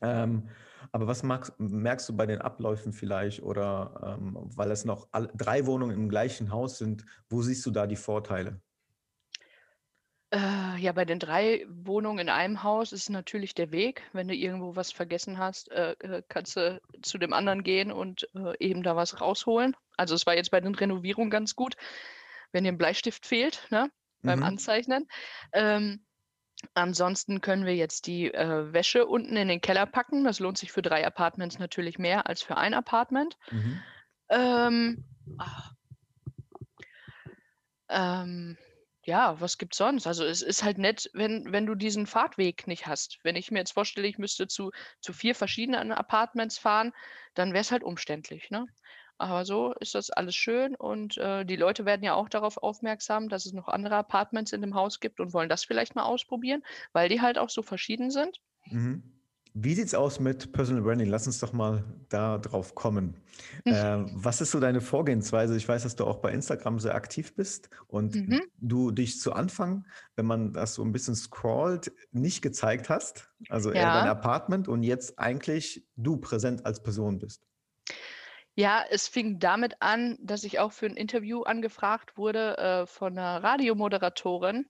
[0.02, 0.50] Ähm,
[0.92, 5.32] aber was magst, merkst du bei den Abläufen vielleicht oder ähm, weil es noch alle,
[5.36, 8.62] drei Wohnungen im gleichen Haus sind, wo siehst du da die Vorteile?
[10.36, 14.04] Äh, ja, bei den drei Wohnungen in einem Haus ist natürlich der Weg.
[14.12, 18.28] Wenn du irgendwo was vergessen hast, äh, äh, kannst du zu dem anderen gehen und
[18.36, 19.78] äh, eben da was rausholen.
[19.96, 21.78] Also es war jetzt bei den Renovierungen ganz gut,
[22.52, 23.90] wenn dir ein Bleistift fehlt, ne,
[24.24, 24.46] beim Mhm.
[24.46, 25.08] Anzeichnen.
[25.54, 26.06] Ähm,
[26.74, 30.26] ansonsten können wir jetzt die äh, Wäsche unten in den Keller packen.
[30.26, 33.38] Das lohnt sich für drei Apartments natürlich mehr als für ein Apartment.
[33.52, 33.82] Mhm.
[34.28, 35.06] Ähm,
[35.38, 35.72] ah.
[37.88, 38.58] ähm,
[39.06, 40.08] ja, was gibt's sonst?
[40.08, 43.20] Also es ist halt nett, wenn, wenn du diesen Fahrtweg nicht hast.
[43.24, 46.92] Wenn ich mir jetzt vorstelle, ich müsste zu, zu vier verschiedenen Apartments fahren,
[47.36, 48.66] dann wäre es halt umständlich, ne?
[49.18, 53.30] Aber so ist das alles schön und äh, die Leute werden ja auch darauf aufmerksam,
[53.30, 56.64] dass es noch andere Apartments in dem Haus gibt und wollen das vielleicht mal ausprobieren,
[56.92, 58.42] weil die halt auch so verschieden sind.
[58.72, 59.15] Mhm.
[59.58, 61.08] Wie sieht es aus mit Personal Branding?
[61.08, 63.16] Lass uns doch mal da drauf kommen.
[63.64, 63.72] äh,
[64.12, 65.56] was ist so deine Vorgehensweise?
[65.56, 68.42] Ich weiß, dass du auch bei Instagram sehr aktiv bist und mhm.
[68.58, 69.86] du dich zu Anfang,
[70.18, 73.32] wenn man das so ein bisschen scrollt, nicht gezeigt hast.
[73.48, 77.42] Also eher dein Apartment und jetzt eigentlich du präsent als Person bist.
[78.56, 83.18] Ja, es fing damit an, dass ich auch für ein Interview angefragt wurde äh, von
[83.18, 84.66] einer Radiomoderatorin.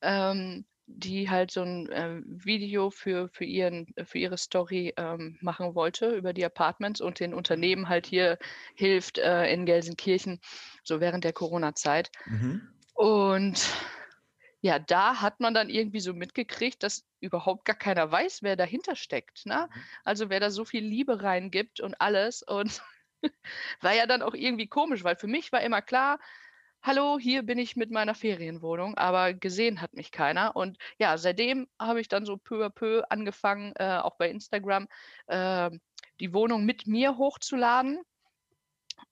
[0.00, 5.74] Ähm, die halt so ein äh, Video für, für, ihren, für ihre Story ähm, machen
[5.74, 8.38] wollte über die Apartments und den Unternehmen halt hier
[8.74, 10.40] hilft äh, in Gelsenkirchen,
[10.84, 12.10] so während der Corona-Zeit.
[12.26, 12.68] Mhm.
[12.94, 13.68] Und
[14.60, 18.96] ja, da hat man dann irgendwie so mitgekriegt, dass überhaupt gar keiner weiß, wer dahinter
[18.96, 19.44] steckt.
[19.44, 19.68] Ne?
[19.72, 19.80] Mhm.
[20.04, 22.42] Also wer da so viel Liebe reingibt und alles.
[22.42, 22.80] Und
[23.80, 26.18] war ja dann auch irgendwie komisch, weil für mich war immer klar,
[26.82, 30.56] hallo, hier bin ich mit meiner Ferienwohnung, aber gesehen hat mich keiner.
[30.56, 34.88] Und ja, seitdem habe ich dann so peu à peu angefangen, äh, auch bei Instagram,
[35.26, 35.70] äh,
[36.20, 38.00] die Wohnung mit mir hochzuladen.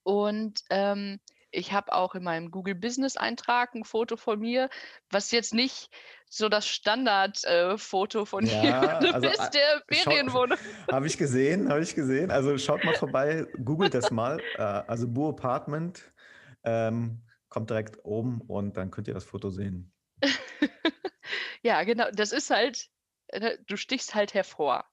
[0.03, 1.19] Und ähm,
[1.51, 4.69] ich habe auch in meinem Google Business Eintrag ein Foto von mir,
[5.09, 5.89] was jetzt nicht
[6.29, 10.57] so das Standardfoto äh, von ja, dir also, bist, der Ferienwohnung.
[10.91, 12.31] Habe ich gesehen, habe ich gesehen.
[12.31, 14.39] Also schaut mal vorbei, googelt das mal.
[14.57, 16.03] Äh, also Bu Apartment.
[16.63, 17.21] Ähm,
[17.55, 19.93] kommt direkt oben und dann könnt ihr das Foto sehen.
[21.63, 22.11] ja, genau.
[22.11, 22.89] Das ist halt,
[23.27, 24.83] äh, du stichst halt hervor.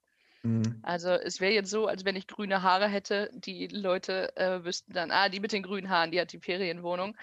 [0.43, 0.79] Mhm.
[0.81, 4.93] Also es wäre jetzt so, als wenn ich grüne Haare hätte, die Leute äh, wüssten
[4.93, 7.17] dann, ah, die mit den grünen Haaren, die hat die Ferienwohnung.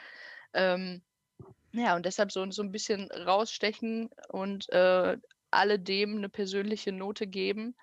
[0.53, 1.01] Ähm,
[1.73, 5.17] ja, und deshalb so, so ein bisschen rausstechen und äh,
[5.51, 7.75] alledem eine persönliche Note geben.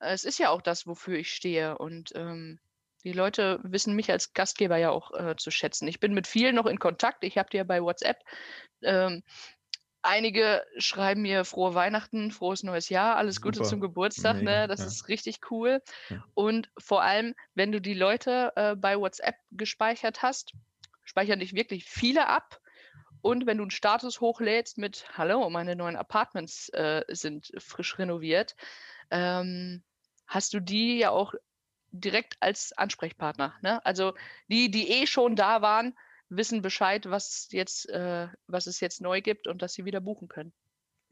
[0.00, 1.78] Es ist ja auch das, wofür ich stehe.
[1.78, 2.60] Und ähm,
[3.04, 5.88] die Leute wissen mich als Gastgeber ja auch äh, zu schätzen.
[5.88, 7.24] Ich bin mit vielen noch in Kontakt.
[7.24, 8.18] Ich habe die ja bei WhatsApp.
[8.82, 9.22] Ähm,
[10.02, 14.36] einige schreiben mir frohe Weihnachten, frohes neues Jahr, alles Gute zum Geburtstag.
[14.36, 14.68] Mega, ne?
[14.68, 14.86] Das ja.
[14.86, 15.82] ist richtig cool.
[16.08, 16.24] Ja.
[16.34, 20.52] Und vor allem, wenn du die Leute äh, bei WhatsApp gespeichert hast,
[21.04, 22.60] speichern dich wirklich viele ab.
[23.20, 28.54] Und wenn du einen Status hochlädst mit Hallo, meine neuen Apartments äh, sind frisch renoviert,
[29.10, 29.82] ähm,
[30.26, 31.34] hast du die ja auch
[31.90, 33.54] direkt als Ansprechpartner.
[33.62, 33.84] Ne?
[33.84, 34.14] Also
[34.48, 35.94] die, die eh schon da waren,
[36.28, 40.28] wissen Bescheid, was jetzt, äh, was es jetzt neu gibt und dass sie wieder buchen
[40.28, 40.52] können.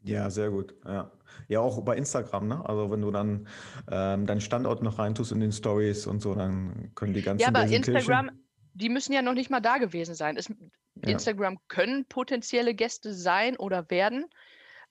[0.03, 0.75] Ja, sehr gut.
[0.85, 1.11] Ja,
[1.47, 2.65] ja auch bei Instagram, ne?
[2.67, 3.47] Also wenn du dann
[3.89, 7.41] ähm, deinen Standort noch reintust in den Stories und so, dann können die ganzen.
[7.41, 8.29] Ja, aber Instagram,
[8.73, 10.37] die müssen ja noch nicht mal da gewesen sein.
[10.37, 10.55] Es, ja.
[11.09, 14.25] Instagram können potenzielle Gäste sein oder werden,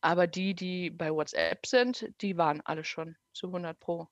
[0.01, 4.09] aber die, die bei WhatsApp sind, die waren alle schon zu 100 Pro.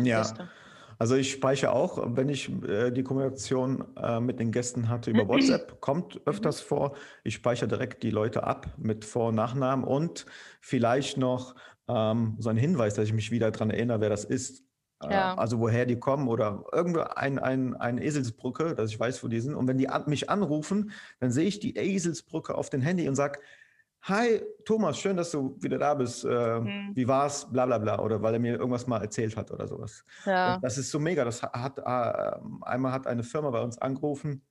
[0.00, 0.18] Ja.
[0.18, 0.50] Gäste.
[0.98, 5.28] Also ich speichere auch, wenn ich äh, die Kommunikation äh, mit den Gästen hatte über
[5.28, 6.20] WhatsApp, kommt mhm.
[6.26, 6.94] öfters vor.
[7.22, 10.26] Ich speichere direkt die Leute ab mit Vor- und Nachnamen und
[10.60, 11.54] vielleicht noch
[11.88, 14.64] ähm, so ein Hinweis, dass ich mich wieder daran erinnere, wer das ist.
[15.02, 15.34] Äh, ja.
[15.36, 19.40] Also woher die kommen oder irgendwo ein, ein, eine Eselsbrücke, dass ich weiß, wo die
[19.40, 19.54] sind.
[19.54, 23.14] Und wenn die an, mich anrufen, dann sehe ich die Eselsbrücke auf dem Handy und
[23.14, 23.38] sage,
[24.02, 26.24] Hi, Thomas, schön, dass du wieder da bist.
[26.24, 26.92] Äh, mhm.
[26.94, 27.50] Wie war's?
[27.50, 27.98] Bla bla bla.
[27.98, 30.04] Oder weil er mir irgendwas mal erzählt hat oder sowas.
[30.24, 30.54] Ja.
[30.54, 31.24] Und das ist so mega.
[31.24, 34.42] Das hat äh, einmal hat eine Firma bei uns angerufen,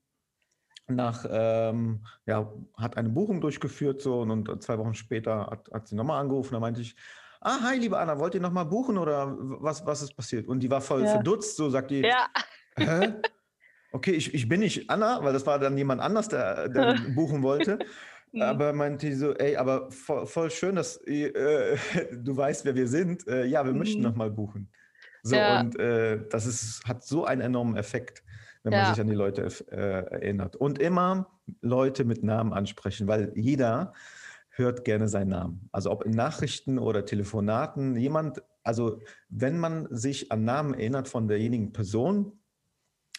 [0.87, 5.87] nach, ähm, ja, hat eine Buchung durchgeführt so und, und zwei Wochen später hat, hat
[5.87, 6.53] sie nochmal angerufen.
[6.53, 6.95] Da meinte ich,
[7.41, 10.47] ah, hi, liebe Anna, wollt ihr nochmal buchen oder was, was ist passiert?
[10.47, 11.11] Und die war voll ja.
[11.11, 12.27] verdutzt, so sagt die, ja.
[12.77, 13.13] hä?
[13.91, 17.41] Okay, ich, ich bin nicht Anna, weil das war dann jemand anders, der, der buchen
[17.41, 17.79] wollte.
[18.37, 18.43] Mhm.
[18.43, 21.77] Aber meinte so, ey, aber voll, voll schön, dass äh,
[22.11, 23.27] du weißt, wer wir sind.
[23.27, 23.79] Äh, ja, wir mhm.
[23.79, 24.69] möchten nochmal buchen.
[25.23, 25.59] So, ja.
[25.59, 28.23] und äh, das ist, hat so einen enormen Effekt,
[28.63, 28.83] wenn ja.
[28.83, 30.55] man sich an die Leute äh, erinnert.
[30.55, 31.27] Und immer
[31.61, 33.93] Leute mit Namen ansprechen, weil jeder
[34.51, 35.69] hört gerne seinen Namen.
[35.71, 41.27] Also ob in Nachrichten oder Telefonaten, jemand, also wenn man sich an Namen erinnert von
[41.27, 42.39] derjenigen Person,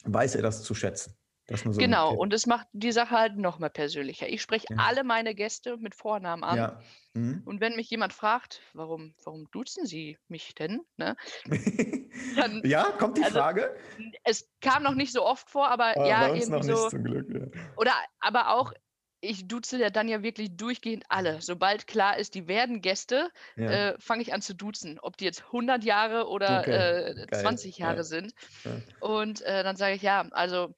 [0.05, 1.15] weiß er das zu schätzen.
[1.57, 4.29] So genau, und es macht die Sache halt noch mal persönlicher.
[4.29, 4.77] Ich spreche ja.
[4.81, 6.57] alle meine Gäste mit Vornamen an.
[6.59, 6.81] Ja.
[7.15, 7.43] Mhm.
[7.47, 10.83] Und wenn mich jemand fragt, warum, warum duzen Sie mich denn?
[10.99, 11.17] Ne?
[12.37, 13.75] Dann, ja, kommt die also, Frage?
[14.25, 16.73] Es kam noch nicht so oft vor, aber oh, ja, irgendwie noch so.
[16.73, 17.61] Nicht zum Glück, ja.
[17.77, 18.75] Oder aber auch,
[19.21, 21.41] ich duze ja dann ja wirklich durchgehend alle.
[21.41, 23.71] Sobald klar ist, die werden Gäste, ja.
[23.71, 24.99] äh, fange ich an zu duzen.
[25.01, 27.23] Ob die jetzt 100 Jahre oder okay.
[27.23, 28.35] äh, 20 Jahre sind.
[29.01, 30.75] Und äh, dann sage ich, ja, also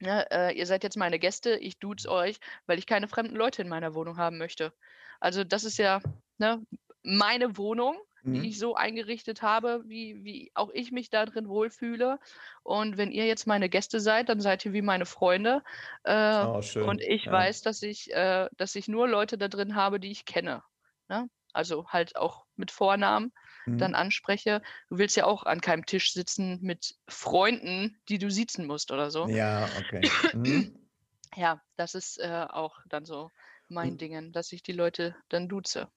[0.00, 3.62] Ne, äh, ihr seid jetzt meine Gäste, ich duze euch, weil ich keine fremden Leute
[3.62, 4.72] in meiner Wohnung haben möchte.
[5.18, 6.00] Also das ist ja
[6.38, 6.64] ne,
[7.02, 8.34] meine Wohnung, mhm.
[8.34, 12.20] die ich so eingerichtet habe, wie, wie auch ich mich da drin wohlfühle.
[12.62, 15.62] Und wenn ihr jetzt meine Gäste seid, dann seid ihr wie meine Freunde.
[16.04, 17.32] Äh, oh, und ich ja.
[17.32, 20.62] weiß, dass ich, äh, dass ich nur Leute da drin habe, die ich kenne.
[21.08, 21.28] Ne?
[21.52, 23.32] Also halt auch mit Vornamen
[23.76, 23.96] dann mhm.
[23.96, 24.62] anspreche.
[24.88, 29.10] Du willst ja auch an keinem Tisch sitzen mit Freunden, die du sitzen musst oder
[29.10, 29.28] so.
[29.28, 30.08] Ja, okay.
[30.34, 30.74] Mhm.
[31.36, 33.30] Ja, das ist äh, auch dann so
[33.68, 33.98] mein mhm.
[33.98, 35.88] Ding, dass ich die Leute dann duze.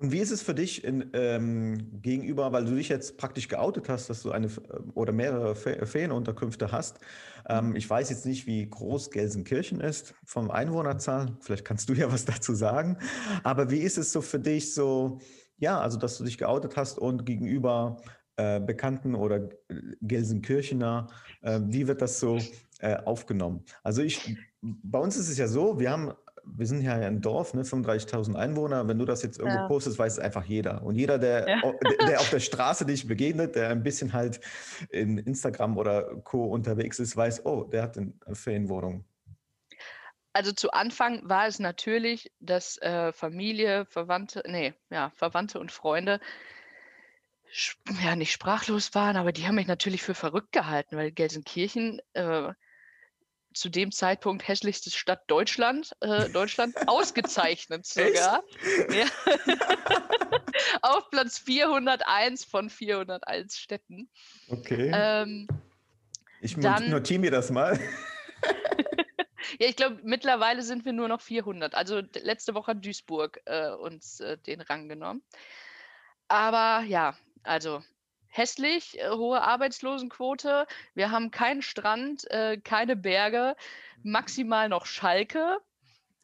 [0.00, 3.88] Und wie ist es für dich in, ähm, gegenüber, weil du dich jetzt praktisch geoutet
[3.88, 4.48] hast, dass du eine
[4.94, 7.00] oder mehrere Ferienunterkünfte hast?
[7.48, 11.36] Ähm, ich weiß jetzt nicht, wie groß Gelsenkirchen ist vom Einwohnerzahl.
[11.40, 12.98] Vielleicht kannst du ja was dazu sagen.
[13.42, 15.20] Aber wie ist es so für dich so?
[15.58, 17.98] Ja, also dass du dich geoutet hast und gegenüber
[18.36, 19.48] äh, Bekannten oder
[20.00, 21.08] Gelsenkirchener,
[21.42, 22.38] äh, wie wird das so
[22.80, 23.64] äh, aufgenommen?
[23.82, 26.12] Also ich, bei uns ist es ja so, wir haben
[26.56, 28.86] wir sind ja ein Dorf, ne, 35.000 Einwohner.
[28.88, 29.66] Wenn du das jetzt irgendwo ja.
[29.66, 30.82] postest, weiß es einfach jeder.
[30.82, 31.60] Und jeder, der, ja.
[31.60, 34.40] der, der, auf der Straße dich begegnet, der ein bisschen halt
[34.90, 36.44] in Instagram oder Co.
[36.44, 39.04] unterwegs ist, weiß, oh, der hat eine Ferienwohnung
[40.32, 46.20] also zu Anfang war es natürlich, dass äh, Familie, Verwandte, nee, ja, Verwandte und Freunde
[48.02, 52.52] ja nicht sprachlos waren, aber die haben mich natürlich für verrückt gehalten, weil Gelsenkirchen äh,
[53.54, 58.44] zu dem Zeitpunkt hässlichste Stadt Deutschland, äh, Deutschland ausgezeichnet sogar.
[58.90, 59.06] Ja.
[60.82, 64.10] Auf Platz 401 von 401 Städten.
[64.48, 64.90] Okay.
[64.92, 65.48] Ähm,
[66.40, 67.78] ich dann, notiere mir das mal.
[69.58, 71.74] Ja, ich glaube, mittlerweile sind wir nur noch 400.
[71.74, 75.22] Also letzte Woche hat Duisburg äh, uns äh, den Rang genommen.
[76.28, 77.82] Aber ja, also
[78.26, 80.66] hässlich, äh, hohe Arbeitslosenquote.
[80.94, 83.56] Wir haben keinen Strand, äh, keine Berge,
[84.02, 85.58] maximal noch Schalke.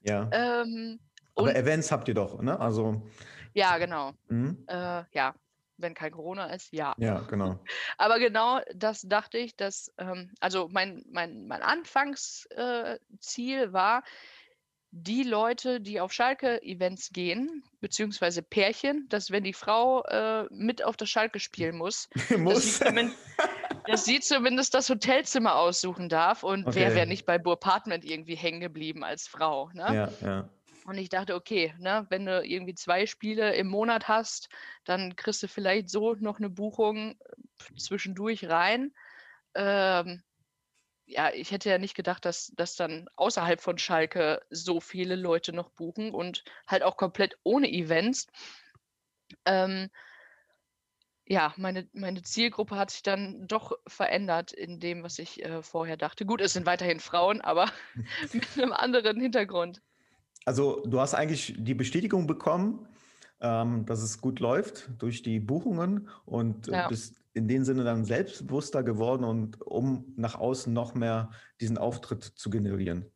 [0.02, 0.28] Ja.
[0.32, 1.00] Ähm,
[1.34, 2.58] Aber Events habt ihr doch, ne?
[2.60, 3.02] Also.
[3.54, 4.12] Ja, genau.
[4.28, 4.64] Mhm.
[4.66, 5.34] Äh, ja,
[5.76, 6.94] wenn kein Corona ist, ja.
[6.98, 7.58] Ja, genau.
[7.98, 12.48] Aber genau das dachte ich, dass, ähm, also mein, mein, mein Anfangsziel
[13.58, 14.02] äh, war,
[14.96, 20.96] die Leute, die auf Schalke-Events gehen, beziehungsweise Pärchen, dass wenn die Frau äh, mit auf
[20.96, 22.08] das Schalke spielen muss,
[22.38, 22.78] muss.
[22.78, 23.10] Dass, sie
[23.88, 26.76] dass, sie zumindest das Hotelzimmer aussuchen darf und okay.
[26.76, 29.68] wer wäre nicht bei Burpartment irgendwie hängen geblieben als Frau.
[29.74, 29.82] Ne?
[29.92, 30.48] Ja, ja.
[30.84, 34.50] Und ich dachte, okay, ne, wenn du irgendwie zwei Spiele im Monat hast,
[34.84, 38.92] dann kriegst du vielleicht so noch eine Buchung äh, zwischendurch rein.
[39.54, 40.22] Ähm,
[41.06, 45.52] ja, ich hätte ja nicht gedacht, dass, dass dann außerhalb von Schalke so viele Leute
[45.52, 48.26] noch buchen und halt auch komplett ohne Events.
[49.46, 49.90] Ähm,
[51.26, 55.96] ja, meine, meine Zielgruppe hat sich dann doch verändert in dem, was ich äh, vorher
[55.96, 56.26] dachte.
[56.26, 57.70] Gut, es sind weiterhin Frauen, aber
[58.32, 59.80] mit einem anderen Hintergrund.
[60.44, 62.86] Also du hast eigentlich die Bestätigung bekommen,
[63.40, 66.88] ähm, dass es gut läuft durch die Buchungen und äh, ja.
[66.88, 71.30] bist in dem Sinne dann selbstbewusster geworden und um nach außen noch mehr
[71.60, 73.10] diesen Auftritt zu generieren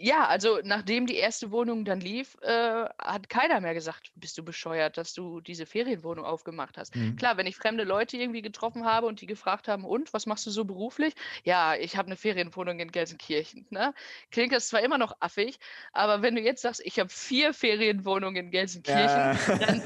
[0.00, 4.44] ja, also nachdem die erste Wohnung dann lief, äh, hat keiner mehr gesagt, bist du
[4.44, 6.94] bescheuert, dass du diese Ferienwohnung aufgemacht hast.
[6.94, 7.16] Mhm.
[7.16, 10.46] Klar, wenn ich fremde Leute irgendwie getroffen habe und die gefragt haben, und was machst
[10.46, 11.14] du so beruflich?
[11.44, 13.66] Ja, ich habe eine Ferienwohnung in Gelsenkirchen.
[13.70, 13.94] Ne?
[14.30, 15.58] Klingt das zwar immer noch affig,
[15.92, 19.36] aber wenn du jetzt sagst, ich habe vier Ferienwohnungen in Gelsenkirchen, ja.
[19.58, 19.84] dann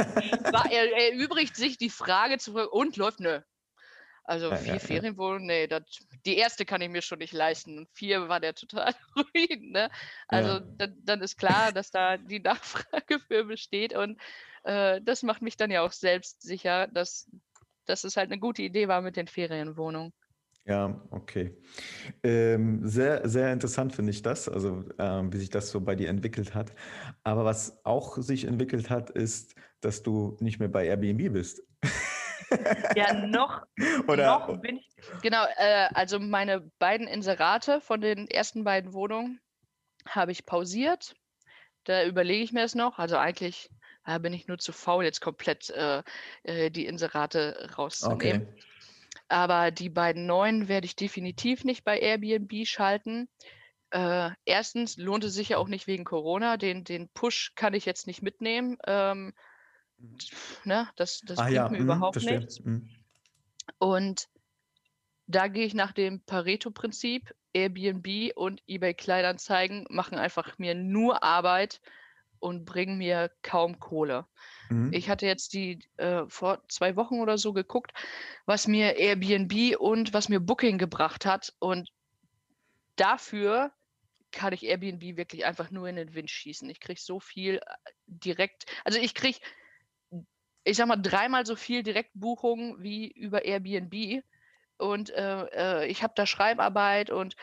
[0.52, 3.40] war, er, erübrigt sich die Frage zu und läuft, nö,
[4.24, 5.84] also ja, vier ja, Ferienwohnungen, nee, dat,
[6.24, 7.78] die erste kann ich mir schon nicht leisten.
[7.78, 9.60] Und vier war der total ruhig.
[9.60, 9.90] Ne?
[10.28, 13.94] Also dann, dann, ist klar, dass da die Nachfrage für besteht.
[13.94, 14.20] Und
[14.64, 17.28] äh, das macht mich dann ja auch selbst sicher, dass,
[17.86, 20.12] dass es halt eine gute Idee war mit den Ferienwohnungen.
[20.64, 21.56] Ja, okay.
[22.22, 26.08] Ähm, sehr, sehr interessant finde ich das, also ähm, wie sich das so bei dir
[26.08, 26.72] entwickelt hat.
[27.24, 31.62] Aber was auch sich entwickelt hat, ist, dass du nicht mehr bei Airbnb bist.
[32.96, 33.62] Ja, noch,
[34.06, 34.88] Oder, noch bin ich.
[35.22, 39.40] Genau, äh, also meine beiden Inserate von den ersten beiden Wohnungen
[40.06, 41.14] habe ich pausiert.
[41.84, 42.98] Da überlege ich mir es noch.
[42.98, 43.70] Also eigentlich
[44.06, 46.02] äh, bin ich nur zu faul, jetzt komplett äh,
[46.44, 48.48] äh die Inserate rauszunehmen.
[48.48, 48.62] Okay.
[49.28, 53.28] Aber die beiden neuen werde ich definitiv nicht bei Airbnb schalten.
[53.90, 56.56] Äh, erstens lohnt es sich ja auch nicht wegen Corona.
[56.56, 58.76] Den, den Push kann ich jetzt nicht mitnehmen.
[58.86, 59.32] Ähm.
[60.64, 60.88] Ne?
[60.96, 61.68] Das, das ah, bringt ja.
[61.68, 62.38] mir mhm, überhaupt verstehe.
[62.38, 62.60] nichts.
[62.60, 62.88] Mhm.
[63.78, 64.28] Und
[65.26, 67.34] da gehe ich nach dem Pareto-Prinzip.
[67.54, 71.82] Airbnb und eBay Kleinanzeigen machen einfach mir nur Arbeit
[72.38, 74.26] und bringen mir kaum Kohle.
[74.70, 74.92] Mhm.
[74.92, 77.92] Ich hatte jetzt die äh, vor zwei Wochen oder so geguckt,
[78.46, 81.54] was mir Airbnb und was mir Booking gebracht hat.
[81.58, 81.90] Und
[82.96, 83.72] dafür
[84.32, 86.68] kann ich Airbnb wirklich einfach nur in den Wind schießen.
[86.70, 87.60] Ich kriege so viel äh,
[88.06, 89.38] direkt, also ich kriege
[90.64, 94.22] ich sag mal, dreimal so viel Direktbuchungen wie über Airbnb.
[94.78, 97.36] Und äh, äh, ich habe da Schreibarbeit und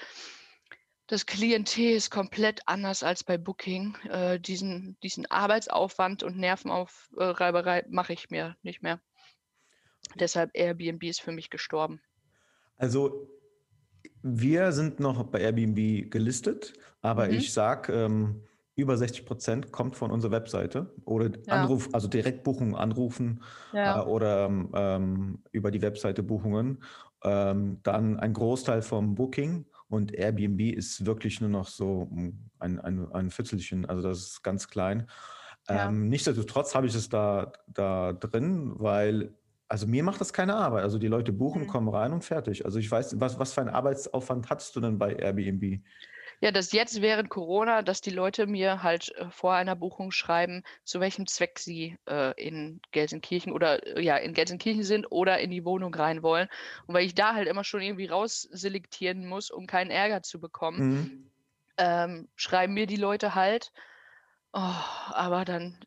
[1.08, 3.96] das Klientel ist komplett anders als bei Booking.
[4.10, 9.02] Äh, diesen, diesen Arbeitsaufwand und Nervenaufreiberei mache ich mir nicht mehr.
[10.16, 12.02] Deshalb Airbnb ist für mich gestorben.
[12.78, 13.28] Also
[14.22, 17.34] wir sind noch bei Airbnb gelistet, aber mhm.
[17.34, 18.44] ich sage, ähm,
[18.80, 21.54] über 60 Prozent kommt von unserer Webseite oder ja.
[21.54, 23.42] Anruf, also Direktbuchungen anrufen
[23.74, 24.02] ja.
[24.02, 26.84] äh, oder ähm, über die Webseite Buchungen.
[27.24, 32.10] Ähm, dann ein Großteil vom Booking und Airbnb ist wirklich nur noch so
[32.60, 35.08] ein, ein, ein Viertelchen, also das ist ganz klein.
[35.68, 35.88] Ja.
[35.88, 39.34] Ähm, nichtsdestotrotz habe ich es da, da drin, weil
[39.70, 40.84] also mir macht das keine Arbeit.
[40.84, 41.68] Also die Leute buchen, mhm.
[41.68, 42.66] kommen rein und fertig.
[42.66, 45.84] Also ich weiß, was, was für einen Arbeitsaufwand hattest du denn bei Airbnb?
[46.42, 50.64] Ja, dass jetzt während Corona, dass die Leute mir halt äh, vor einer Buchung schreiben,
[50.86, 55.52] zu welchem Zweck sie äh, in Gelsenkirchen oder äh, ja, in Gelsenkirchen sind oder in
[55.52, 56.48] die Wohnung rein wollen.
[56.88, 60.90] Und weil ich da halt immer schon irgendwie rausselektieren muss, um keinen Ärger zu bekommen,
[60.90, 61.32] mhm.
[61.78, 63.74] ähm, schreiben mir die Leute halt,
[64.54, 64.60] oh,
[65.12, 65.78] aber dann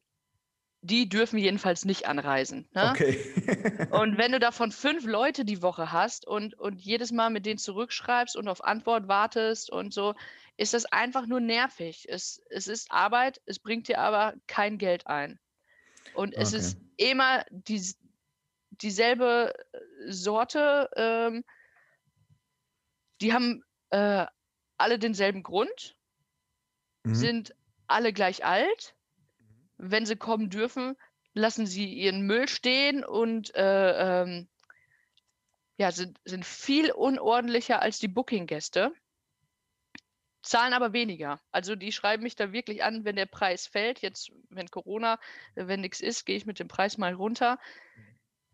[0.83, 2.69] die dürfen jedenfalls nicht anreisen.
[2.75, 2.91] Ne?
[2.91, 3.89] Okay.
[3.93, 7.59] und wenn du davon fünf Leute die Woche hast und, und jedes Mal mit denen
[7.59, 10.15] zurückschreibst und auf Antwort wartest und so,
[10.57, 12.07] ist das einfach nur nervig.
[12.09, 15.39] Es, es ist Arbeit, es bringt dir aber kein Geld ein.
[16.15, 16.59] Und es okay.
[16.59, 17.95] ist immer die,
[18.71, 19.55] dieselbe
[20.09, 20.91] Sorte.
[20.97, 21.45] Ähm,
[23.21, 24.27] die haben äh,
[24.79, 25.97] alle denselben Grund,
[27.05, 27.15] mhm.
[27.15, 27.55] sind
[27.87, 28.97] alle gleich alt
[29.83, 30.97] wenn sie kommen dürfen,
[31.35, 34.49] lassen sie ihren Müll stehen und äh, ähm,
[35.77, 38.93] ja, sind, sind viel unordentlicher als die Booking-Gäste,
[40.43, 41.41] zahlen aber weniger.
[41.51, 44.01] Also die schreiben mich da wirklich an, wenn der Preis fällt.
[44.03, 45.19] Jetzt, wenn Corona,
[45.55, 47.59] wenn nichts ist, gehe ich mit dem Preis mal runter.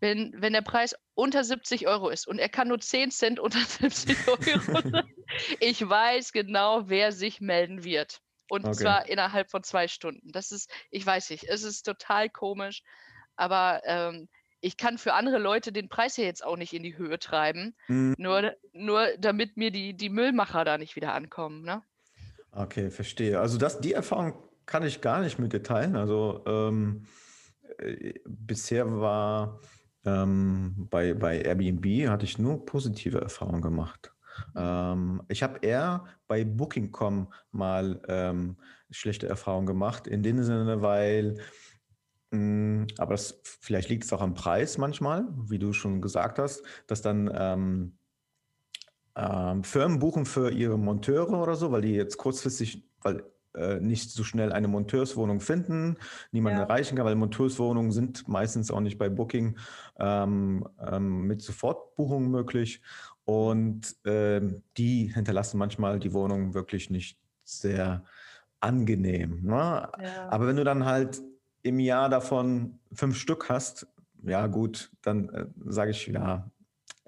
[0.01, 3.59] Wenn, wenn der Preis unter 70 Euro ist und er kann nur 10 Cent unter
[3.66, 4.39] 70 Euro,
[5.61, 8.22] ich weiß genau, wer sich melden wird.
[8.49, 8.76] Und okay.
[8.76, 10.32] zwar innerhalb von zwei Stunden.
[10.32, 12.82] Das ist, ich weiß nicht, es ist total komisch,
[13.36, 14.28] aber ähm,
[14.61, 17.76] ich kann für andere Leute den Preis ja jetzt auch nicht in die Höhe treiben,
[17.86, 18.14] mhm.
[18.18, 21.62] nur, nur damit mir die, die Müllmacher da nicht wieder ankommen.
[21.62, 21.82] Ne?
[22.53, 23.38] Okay, verstehe.
[23.38, 24.34] Also das, die Erfahrung
[24.66, 25.96] kann ich gar nicht mit dir teilen.
[25.96, 27.07] Also ähm,
[27.78, 29.61] äh, bisher war
[30.05, 34.12] ähm, bei, bei Airbnb hatte ich nur positive Erfahrungen gemacht.
[34.57, 38.57] Ähm, ich habe eher bei Booking.com mal ähm,
[38.91, 41.36] schlechte Erfahrungen gemacht, in dem Sinne, weil,
[42.30, 46.39] mh, hm, aber das, vielleicht liegt es auch am Preis manchmal, wie du schon gesagt
[46.39, 47.99] hast, dass dann ähm,
[49.16, 53.24] ähm, Firmen buchen für ihre Monteure oder so, weil die jetzt kurzfristig, weil
[53.55, 55.97] äh, nicht so schnell eine Monteurswohnung finden,
[56.30, 56.64] niemanden ja.
[56.64, 59.59] erreichen kann, weil Monteurswohnungen sind meistens auch nicht bei Booking
[59.99, 62.82] ähm, ähm, mit Sofortbuchung möglich.
[63.29, 64.41] Und äh,
[64.79, 68.03] die hinterlassen manchmal die Wohnung wirklich nicht sehr
[68.61, 69.43] angenehm.
[69.43, 69.53] Ne?
[70.03, 70.29] Ja.
[70.31, 71.20] Aber wenn du dann halt
[71.61, 73.87] im Jahr davon fünf Stück hast,
[74.22, 76.51] ja gut, dann äh, sage ich, ja,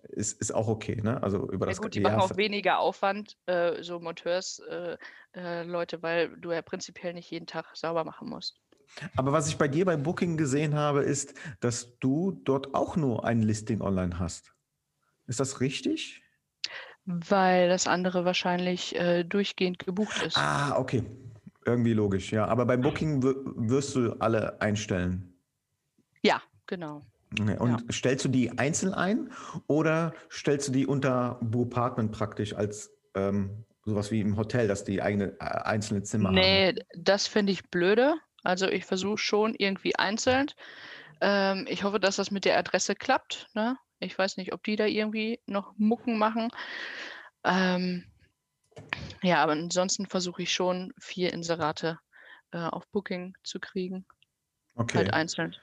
[0.02, 1.00] ist, ist auch okay.
[1.02, 1.22] Ne?
[1.22, 4.98] Also über ja, das gut, die Jahr machen auch weniger Aufwand, äh, so Monteurs-Leute,
[5.96, 8.60] äh, äh weil du ja prinzipiell nicht jeden Tag sauber machen musst.
[9.16, 13.24] Aber was ich bei dir bei Booking gesehen habe, ist, dass du dort auch nur
[13.24, 14.52] ein Listing online hast.
[15.30, 16.24] Ist das richtig?
[17.04, 20.36] Weil das andere wahrscheinlich äh, durchgehend gebucht ist.
[20.36, 21.04] Ah, okay.
[21.64, 22.46] Irgendwie logisch, ja.
[22.46, 25.32] Aber beim Booking wirst du alle einstellen.
[26.22, 27.06] Ja, genau.
[27.40, 27.56] Okay.
[27.58, 27.78] Und ja.
[27.92, 29.30] stellst du die einzeln ein
[29.68, 35.00] oder stellst du die unter Bopartment praktisch als ähm, sowas wie im Hotel, dass die
[35.00, 36.74] eigene äh, einzelne Zimmer nee, haben?
[36.74, 38.16] Nee, das finde ich blöde.
[38.42, 40.48] Also ich versuche schon irgendwie einzeln.
[41.20, 43.46] Ähm, ich hoffe, dass das mit der Adresse klappt.
[43.54, 43.76] Ne?
[44.00, 46.48] Ich weiß nicht, ob die da irgendwie noch Mucken machen.
[47.44, 48.04] Ähm,
[49.22, 51.98] ja, aber ansonsten versuche ich schon vier Inserate
[52.52, 54.06] äh, auf Booking zu kriegen.
[54.74, 54.98] Okay.
[54.98, 55.56] Halt einzeln.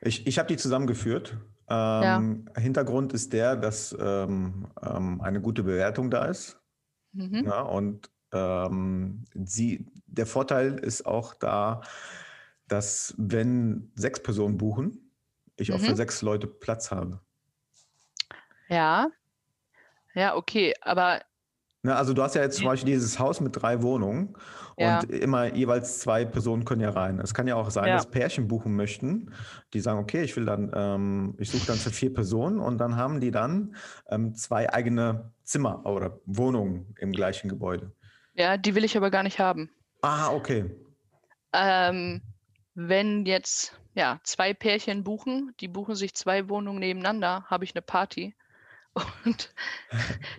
[0.00, 1.36] Ich, ich habe die zusammengeführt.
[1.68, 2.60] Ähm, ja.
[2.60, 6.60] Hintergrund ist der, dass ähm, ähm, eine gute Bewertung da ist.
[7.12, 7.44] Mhm.
[7.44, 11.82] Ja, und ähm, sie, der Vorteil ist auch da,
[12.68, 15.12] dass wenn sechs Personen buchen,
[15.56, 15.76] ich mhm.
[15.76, 15.96] auch für mhm.
[15.96, 17.20] sechs Leute Platz habe.
[18.68, 19.08] Ja.
[20.14, 21.22] Ja, okay, aber
[21.84, 24.36] Ne, also du hast ja jetzt zum Beispiel dieses Haus mit drei Wohnungen
[24.78, 25.00] ja.
[25.00, 27.18] und immer jeweils zwei Personen können ja rein.
[27.18, 27.96] Es kann ja auch sein, ja.
[27.96, 29.34] dass Pärchen buchen möchten,
[29.74, 32.94] die sagen, okay, ich will dann, ähm, ich suche dann für vier Personen und dann
[32.94, 33.74] haben die dann
[34.08, 37.90] ähm, zwei eigene Zimmer oder Wohnungen im gleichen Gebäude.
[38.34, 39.68] Ja, die will ich aber gar nicht haben.
[40.02, 40.70] Ah, okay.
[41.52, 42.22] Ähm,
[42.74, 47.82] wenn jetzt ja zwei Pärchen buchen, die buchen sich zwei Wohnungen nebeneinander, habe ich eine
[47.82, 48.36] Party
[49.24, 49.52] und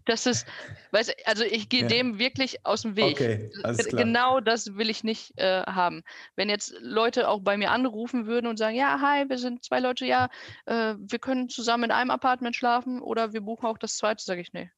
[0.06, 0.48] das ist,
[0.92, 1.88] weißt also ich gehe ja.
[1.88, 3.14] dem wirklich aus dem Weg.
[3.14, 3.74] Okay, klar.
[3.76, 6.04] Genau das will ich nicht äh, haben.
[6.36, 9.80] Wenn jetzt Leute auch bei mir anrufen würden und sagen, ja, hi, wir sind zwei
[9.80, 10.30] Leute, ja,
[10.66, 14.42] äh, wir können zusammen in einem Apartment schlafen oder wir buchen auch das zweite, sage
[14.42, 14.70] ich, nee.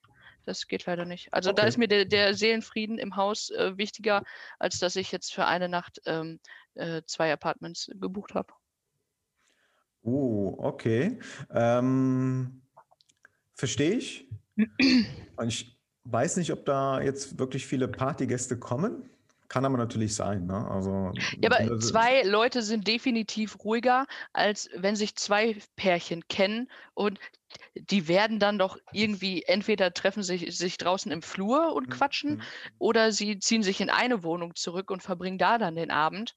[0.46, 1.34] Das geht leider nicht.
[1.34, 1.62] Also okay.
[1.62, 4.24] da ist mir der, der Seelenfrieden im Haus äh, wichtiger,
[4.60, 6.40] als dass ich jetzt für eine Nacht ähm,
[6.76, 8.54] äh, zwei Apartments gebucht habe.
[10.04, 11.18] Oh, okay.
[11.52, 12.62] Ähm
[13.56, 14.28] Verstehe ich.
[15.38, 19.10] Und ich weiß nicht, ob da jetzt wirklich viele Partygäste kommen.
[19.48, 20.48] Kann aber natürlich sein.
[20.48, 20.68] Ne?
[20.70, 27.20] Also, ja, aber zwei Leute sind definitiv ruhiger, als wenn sich zwei Pärchen kennen und
[27.76, 32.32] die werden dann doch irgendwie entweder treffen sich, sich draußen im Flur und mhm, quatschen
[32.32, 32.42] mhm.
[32.80, 36.36] oder sie ziehen sich in eine Wohnung zurück und verbringen da dann den Abend.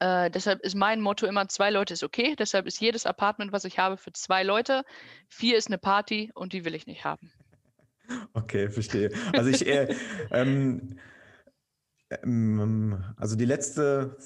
[0.00, 2.34] Äh, deshalb ist mein Motto immer, zwei Leute ist okay.
[2.38, 4.82] Deshalb ist jedes Apartment, was ich habe, für zwei Leute.
[5.28, 7.30] Vier ist eine Party und die will ich nicht haben.
[8.32, 9.10] Okay, verstehe.
[9.34, 9.94] Also ich, äh,
[10.32, 10.98] ähm,
[12.10, 14.16] ähm, also die letzte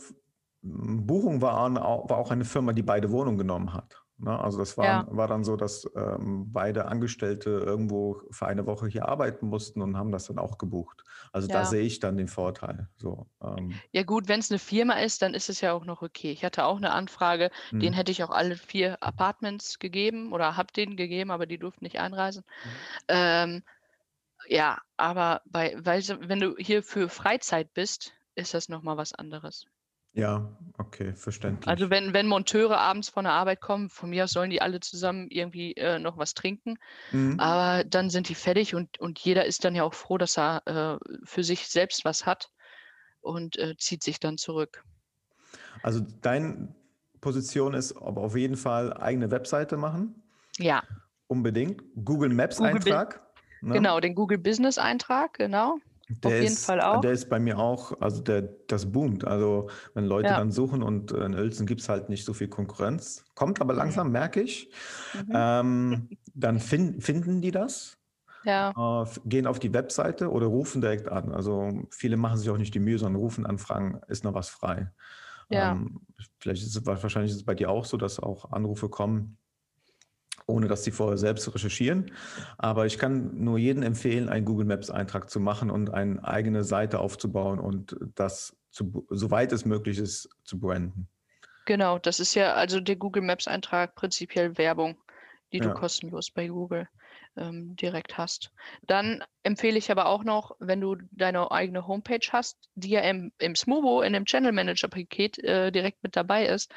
[0.62, 4.03] Buchung war, war auch eine Firma, die beide Wohnungen genommen hat.
[4.18, 4.38] Ne?
[4.38, 5.06] Also das war, ja.
[5.10, 9.96] war dann so, dass ähm, beide Angestellte irgendwo für eine Woche hier arbeiten mussten und
[9.96, 11.04] haben das dann auch gebucht.
[11.32, 11.54] Also ja.
[11.54, 12.88] da sehe ich dann den Vorteil.
[12.96, 13.74] So, ähm.
[13.92, 16.30] Ja gut, wenn es eine Firma ist, dann ist es ja auch noch okay.
[16.30, 17.80] Ich hatte auch eine Anfrage, hm.
[17.80, 21.84] denen hätte ich auch alle vier Apartments gegeben oder habe denen gegeben, aber die durften
[21.84, 22.44] nicht einreisen.
[22.62, 22.72] Hm.
[23.08, 23.62] Ähm,
[24.46, 29.66] ja, aber bei, weil, wenn du hier für Freizeit bist, ist das nochmal was anderes.
[30.14, 30.48] Ja,
[30.78, 31.68] okay, verständlich.
[31.68, 34.78] Also wenn, wenn Monteure abends von der Arbeit kommen, von mir aus sollen die alle
[34.78, 36.76] zusammen irgendwie äh, noch was trinken.
[37.10, 37.38] Mhm.
[37.40, 40.62] Aber dann sind die fertig und, und jeder ist dann ja auch froh, dass er
[40.66, 42.50] äh, für sich selbst was hat
[43.20, 44.84] und äh, zieht sich dann zurück.
[45.82, 46.74] Also deine
[47.20, 50.22] Position ist aber auf jeden Fall eigene Webseite machen.
[50.58, 50.84] Ja.
[51.26, 51.82] Unbedingt.
[52.04, 53.20] Google Maps Google Eintrag.
[53.62, 53.74] Ne?
[53.74, 55.78] Genau, den Google Business Eintrag, genau.
[56.08, 57.00] Der Auf jeden ist, Fall auch.
[57.00, 59.26] Der ist bei mir auch, also der, das boomt.
[59.26, 60.38] Also wenn Leute ja.
[60.38, 63.24] dann suchen und in Uelzen gibt es halt nicht so viel Konkurrenz.
[63.34, 64.70] Kommt aber langsam, merke ich.
[65.14, 65.32] Mhm.
[65.34, 67.96] Ähm, dann fin finden die das.
[68.44, 69.02] Ja.
[69.02, 71.32] Äh, gehen auf die Webseite oder rufen direkt an.
[71.32, 74.50] Also viele machen sich auch nicht die Mühe, sondern rufen an, fragen, ist noch was
[74.50, 74.90] frei?
[75.48, 75.72] Ja.
[75.72, 76.00] Ähm,
[76.38, 79.38] vielleicht ist es wahrscheinlich ist es bei dir auch so, dass auch Anrufe kommen
[80.46, 82.12] ohne dass sie vorher selbst recherchieren.
[82.58, 86.64] Aber ich kann nur jedem empfehlen, einen Google Maps Eintrag zu machen und eine eigene
[86.64, 91.08] Seite aufzubauen und das, zu, soweit es möglich ist, zu branden.
[91.66, 94.98] Genau, das ist ja also der Google Maps Eintrag prinzipiell Werbung,
[95.52, 95.74] die du ja.
[95.74, 96.88] kostenlos bei Google
[97.36, 98.52] ähm, direkt hast.
[98.82, 103.32] Dann empfehle ich aber auch noch, wenn du deine eigene Homepage hast, die ja im,
[103.38, 106.72] im Smobo, in dem Channel Manager Paket äh, direkt mit dabei ist,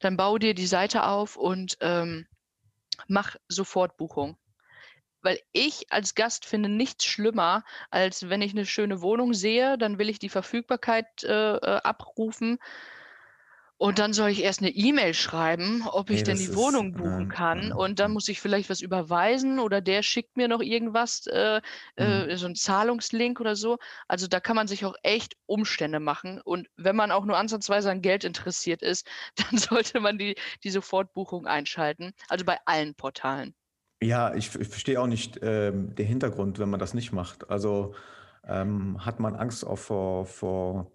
[0.00, 2.26] dann bau dir die Seite auf und ähm,
[3.08, 4.36] mach sofort Buchung.
[5.22, 9.98] Weil ich als Gast finde nichts schlimmer, als wenn ich eine schöne Wohnung sehe, dann
[9.98, 12.58] will ich die Verfügbarkeit äh, äh abrufen
[13.78, 16.92] und dann soll ich erst eine E-Mail schreiben, ob ich nee, denn die ist, Wohnung
[16.94, 17.68] buchen kann.
[17.68, 21.60] Ja, und dann muss ich vielleicht was überweisen oder der schickt mir noch irgendwas, äh,
[21.96, 22.30] äh mhm.
[22.30, 23.76] äh, so ein Zahlungslink oder so.
[24.08, 26.40] Also da kann man sich auch echt Umstände machen.
[26.40, 29.06] Und wenn man auch nur ansatzweise an Geld interessiert ist,
[29.50, 32.12] dann sollte man die, die Sofortbuchung einschalten.
[32.28, 33.54] Also bei allen Portalen.
[34.02, 37.50] Ja, ich, ich verstehe auch nicht ähm, den Hintergrund, wenn man das nicht macht.
[37.50, 37.94] Also
[38.46, 40.90] ähm, hat man Angst auch vor, vor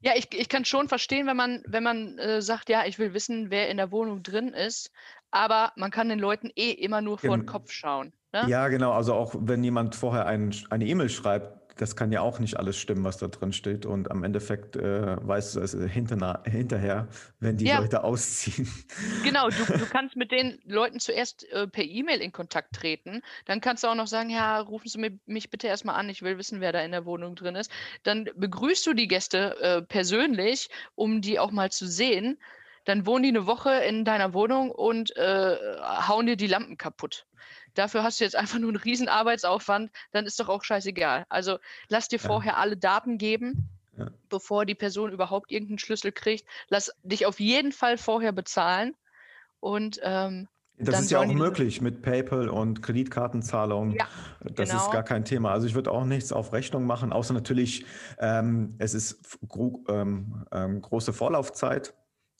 [0.00, 3.14] ja, ich, ich kann schon verstehen, wenn man, wenn man äh, sagt, ja, ich will
[3.14, 4.90] wissen, wer in der Wohnung drin ist,
[5.30, 8.12] aber man kann den Leuten eh immer nur vor den Kopf schauen.
[8.32, 8.44] Ne?
[8.48, 8.92] Ja, genau.
[8.92, 12.78] Also auch wenn jemand vorher ein, eine E-Mail schreibt, das kann ja auch nicht alles
[12.78, 13.86] stimmen, was da drin steht.
[13.86, 17.08] Und am Endeffekt äh, weißt du es hinter, hinterher,
[17.38, 17.78] wenn die ja.
[17.78, 18.68] Leute ausziehen.
[19.24, 23.22] Genau, du, du kannst mit den Leuten zuerst äh, per E-Mail in Kontakt treten.
[23.44, 26.38] Dann kannst du auch noch sagen, ja, rufen Sie mich bitte erstmal an, ich will
[26.38, 27.70] wissen, wer da in der Wohnung drin ist.
[28.04, 32.38] Dann begrüßt du die Gäste äh, persönlich, um die auch mal zu sehen.
[32.84, 35.56] Dann wohnen die eine Woche in deiner Wohnung und äh,
[36.08, 37.26] hauen dir die Lampen kaputt.
[37.76, 41.24] Dafür hast du jetzt einfach nur einen riesen Arbeitsaufwand, dann ist doch auch scheißegal.
[41.28, 41.58] Also
[41.88, 42.26] lass dir ja.
[42.26, 44.08] vorher alle Daten geben, ja.
[44.28, 46.46] bevor die Person überhaupt irgendeinen Schlüssel kriegt.
[46.68, 48.96] Lass dich auf jeden Fall vorher bezahlen
[49.60, 50.48] und ähm,
[50.78, 53.92] das ist ja auch möglich mit PayPal und Kreditkartenzahlung.
[53.92, 54.06] Ja,
[54.40, 54.84] das genau.
[54.84, 55.50] ist gar kein Thema.
[55.50, 57.86] Also ich würde auch nichts auf Rechnung machen, außer natürlich,
[58.18, 61.94] ähm, es ist gro ähm, ähm, große Vorlaufzeit.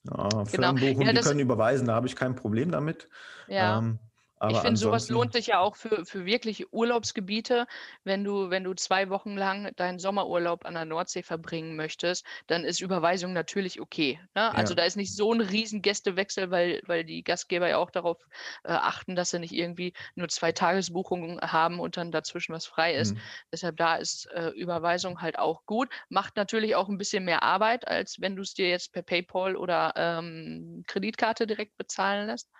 [0.04, 0.44] Ja, genau.
[0.44, 3.08] Firmenbuchungen, ja, die können überweisen, da habe ich kein Problem damit.
[3.48, 3.78] Ja.
[3.78, 3.98] Ähm,
[4.38, 7.66] aber ich finde, sowas lohnt sich ja auch für, für wirkliche Urlaubsgebiete.
[8.04, 12.64] Wenn du, wenn du zwei Wochen lang deinen Sommerurlaub an der Nordsee verbringen möchtest, dann
[12.64, 14.20] ist Überweisung natürlich okay.
[14.34, 14.54] Ne?
[14.54, 18.18] Also da ist nicht so ein riesen Gästewechsel, weil, weil die Gastgeber ja auch darauf
[18.64, 22.94] äh, achten, dass sie nicht irgendwie nur zwei Tagesbuchungen haben und dann dazwischen was frei
[22.94, 23.14] ist.
[23.14, 23.20] Mhm.
[23.52, 25.88] Deshalb da ist äh, Überweisung halt auch gut.
[26.10, 29.56] Macht natürlich auch ein bisschen mehr Arbeit, als wenn du es dir jetzt per PayPal
[29.56, 32.50] oder ähm, Kreditkarte direkt bezahlen lässt.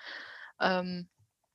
[0.59, 1.09] Ähm,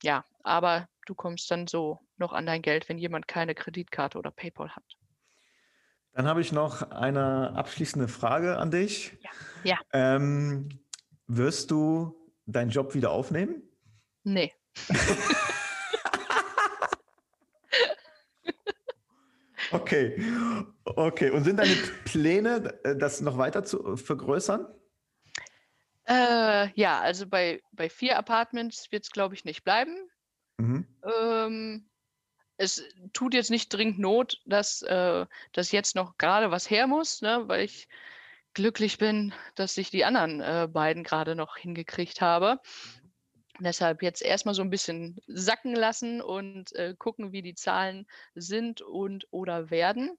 [0.04, 4.32] ja, aber du kommst dann so noch an dein Geld, wenn jemand keine Kreditkarte oder
[4.32, 4.98] PayPal hat.
[6.14, 9.18] Dann habe ich noch eine abschließende Frage an dich.
[9.22, 9.30] Ja.
[9.64, 9.78] ja.
[9.94, 10.70] Ähm,
[11.28, 13.64] wirst du deinen Job wieder aufnehmen?
[14.24, 14.54] Nee.
[19.72, 20.22] okay.
[20.84, 21.30] Okay.
[21.32, 24.68] Und sind deine Pläne, äh, das noch weiter zu vergrößern?
[26.12, 29.96] Äh, ja, also bei, bei vier Apartments wird es, glaube ich, nicht bleiben.
[30.58, 30.86] Mhm.
[31.04, 31.90] Ähm,
[32.58, 32.84] es
[33.14, 37.48] tut jetzt nicht dringend Not, dass, äh, dass jetzt noch gerade was her muss, ne,
[37.48, 37.88] weil ich
[38.54, 42.60] glücklich bin, dass ich die anderen äh, beiden gerade noch hingekriegt habe.
[43.60, 48.06] Deshalb jetzt erstmal so ein bisschen sacken lassen und äh, gucken, wie die Zahlen
[48.36, 50.08] sind und oder werden.
[50.08, 50.18] Mhm.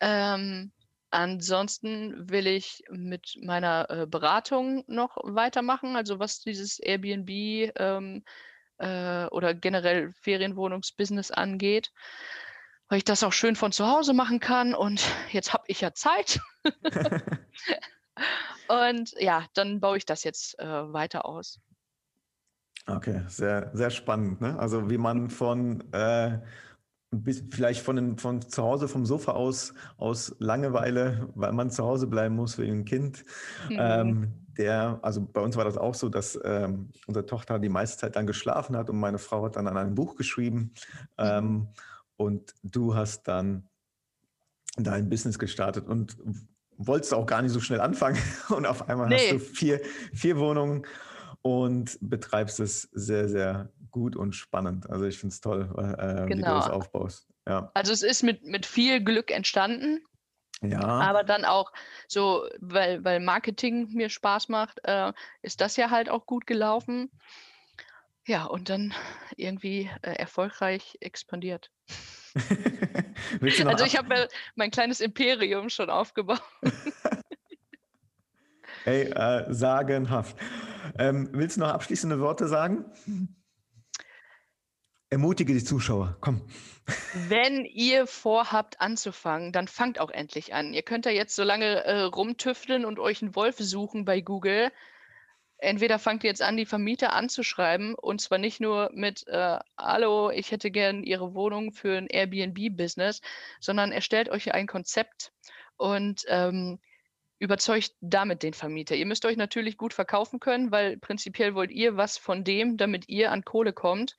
[0.00, 0.72] Ähm,
[1.14, 7.30] Ansonsten will ich mit meiner äh, Beratung noch weitermachen, also was dieses Airbnb
[7.76, 8.24] ähm,
[8.78, 11.92] äh, oder generell Ferienwohnungsbusiness angeht,
[12.88, 15.94] weil ich das auch schön von zu Hause machen kann und jetzt habe ich ja
[15.94, 16.40] Zeit.
[18.68, 21.60] und ja, dann baue ich das jetzt äh, weiter aus.
[22.88, 24.40] Okay, sehr, sehr spannend.
[24.40, 24.58] Ne?
[24.58, 25.84] Also wie man von
[27.26, 31.84] äh, vielleicht von, dem, von zu Hause, vom Sofa aus, aus Langeweile, weil man zu
[31.84, 33.24] Hause bleiben muss wegen dem Kind.
[33.68, 33.76] Mhm.
[33.78, 37.98] Ähm, der, also bei uns war das auch so, dass ähm, unsere Tochter die meiste
[37.98, 40.72] Zeit dann geschlafen hat und meine Frau hat dann an einem Buch geschrieben.
[41.18, 41.24] Mhm.
[41.24, 41.68] Ähm,
[42.16, 43.68] und du hast dann
[44.76, 46.16] dein Business gestartet und
[46.76, 48.18] wolltest auch gar nicht so schnell anfangen.
[48.48, 49.16] Und auf einmal nee.
[49.16, 49.80] hast du vier,
[50.12, 50.84] vier Wohnungen
[51.44, 54.88] und betreibst es sehr, sehr gut und spannend.
[54.88, 56.28] Also ich finde es toll, äh, genau.
[56.28, 56.76] wie du das genau.
[56.76, 57.28] aufbaust.
[57.46, 57.70] Ja.
[57.74, 60.00] Also es ist mit, mit viel Glück entstanden.
[60.62, 60.80] Ja.
[60.80, 61.70] Aber dann auch
[62.08, 67.10] so, weil, weil Marketing mir Spaß macht, äh, ist das ja halt auch gut gelaufen.
[68.26, 68.94] Ja, und dann
[69.36, 71.70] irgendwie äh, erfolgreich expandiert.
[73.66, 76.42] also ich habe mein kleines Imperium schon aufgebaut.
[78.84, 80.36] hey, äh, sagenhaft.
[80.98, 82.84] Ähm, willst du noch abschließende Worte sagen?
[85.10, 86.42] Ermutige die Zuschauer, komm.
[87.28, 90.74] Wenn ihr vorhabt anzufangen, dann fangt auch endlich an.
[90.74, 94.70] Ihr könnt ja jetzt so lange äh, rumtüfteln und euch einen Wolf suchen bei Google.
[95.58, 100.30] Entweder fangt ihr jetzt an, die Vermieter anzuschreiben und zwar nicht nur mit äh, Hallo,
[100.30, 103.22] ich hätte gern Ihre Wohnung für ein Airbnb-Business,
[103.60, 105.32] sondern erstellt euch ein Konzept
[105.76, 106.80] und ähm,
[107.44, 108.96] überzeugt damit den Vermieter.
[108.96, 113.08] Ihr müsst euch natürlich gut verkaufen können, weil prinzipiell wollt ihr was von dem, damit
[113.08, 114.16] ihr an Kohle kommt.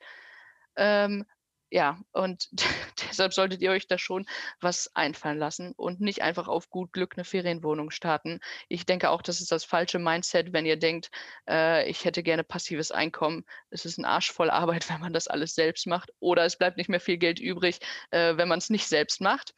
[0.76, 1.26] Ähm,
[1.68, 2.48] ja, und
[3.10, 4.26] deshalb solltet ihr euch da schon
[4.60, 8.38] was einfallen lassen und nicht einfach auf gut Glück eine Ferienwohnung starten.
[8.68, 11.10] Ich denke auch, das ist das falsche Mindset, wenn ihr denkt,
[11.48, 13.44] äh, ich hätte gerne passives Einkommen.
[13.70, 16.12] Es ist ein Arsch voll Arbeit, wenn man das alles selbst macht.
[16.20, 19.52] Oder es bleibt nicht mehr viel Geld übrig, äh, wenn man es nicht selbst macht.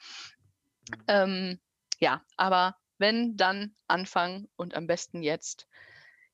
[0.88, 1.04] Mhm.
[1.08, 1.60] Ähm,
[2.00, 5.68] ja, aber wenn, dann anfangen und am besten jetzt.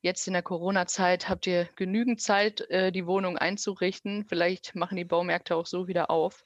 [0.00, 4.26] Jetzt in der Corona-Zeit habt ihr genügend Zeit, äh, die Wohnung einzurichten.
[4.26, 6.44] Vielleicht machen die Baumärkte auch so wieder auf.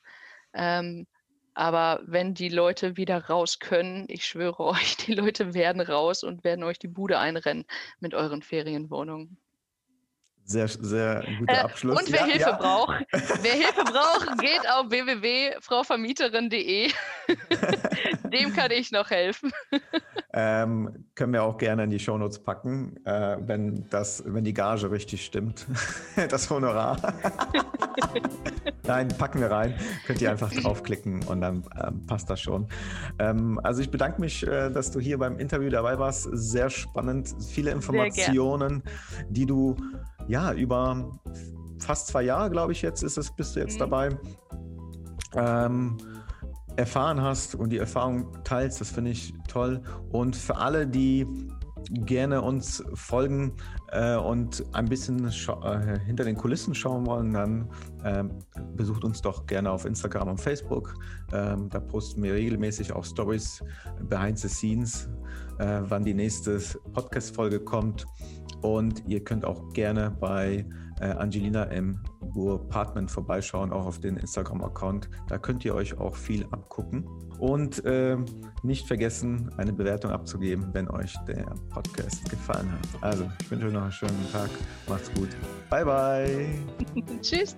[0.55, 1.07] Ähm,
[1.55, 6.45] aber wenn die Leute wieder raus können, ich schwöre euch, die Leute werden raus und
[6.45, 7.65] werden euch die Bude einrennen
[7.99, 9.39] mit euren Ferienwohnungen.
[10.49, 12.01] Sehr, sehr guter äh, Abschluss.
[12.01, 12.57] Und wer ja, Hilfe ja.
[12.57, 16.91] braucht, wer Hilfe braucht, geht auf www.frauvermieterin.de.
[18.33, 19.53] Dem kann ich noch helfen.
[20.33, 24.91] Ähm, können wir auch gerne in die Shownotes packen, äh, wenn, das, wenn die Gage
[24.91, 25.67] richtig stimmt.
[26.31, 26.97] das Honorar.
[28.87, 29.75] Nein, packen wir rein.
[30.07, 32.69] Könnt ihr einfach draufklicken und dann ähm, passt das schon.
[33.19, 36.27] Ähm, also ich bedanke mich, äh, dass du hier beim Interview dabei warst.
[36.33, 37.35] Sehr spannend.
[37.51, 38.83] Viele Informationen,
[39.29, 39.77] die du
[40.29, 41.19] ja, über
[41.81, 43.79] fast zwei Jahre, glaube ich, jetzt ist es, bist du jetzt mhm.
[43.79, 44.19] dabei,
[45.35, 45.97] ähm,
[46.77, 48.81] erfahren hast und die Erfahrung teilst.
[48.81, 49.83] Das finde ich toll.
[50.11, 51.27] Und für alle, die
[51.91, 53.53] gerne uns folgen
[53.93, 57.69] äh, und ein bisschen äh, hinter den Kulissen schauen wollen, dann
[58.05, 58.25] äh,
[58.77, 60.95] besucht uns doch gerne auf Instagram und Facebook.
[61.33, 63.63] Ähm, da posten wir regelmäßig auch Stories
[64.09, 65.09] behind the scenes,
[65.59, 66.61] äh, wann die nächste
[66.93, 68.07] Podcast-Folge kommt.
[68.63, 70.67] Und ihr könnt auch gerne bei
[71.07, 72.01] Angelina im
[72.37, 75.09] Apartment vorbeischauen, auch auf den Instagram-Account.
[75.29, 77.07] Da könnt ihr euch auch viel abgucken.
[77.39, 78.17] Und äh,
[78.63, 83.03] nicht vergessen, eine Bewertung abzugeben, wenn euch der Podcast gefallen hat.
[83.03, 84.51] Also, ich wünsche euch noch einen schönen Tag.
[84.89, 85.29] Macht's gut.
[85.71, 86.49] Bye, bye.
[87.23, 87.55] Tschüss.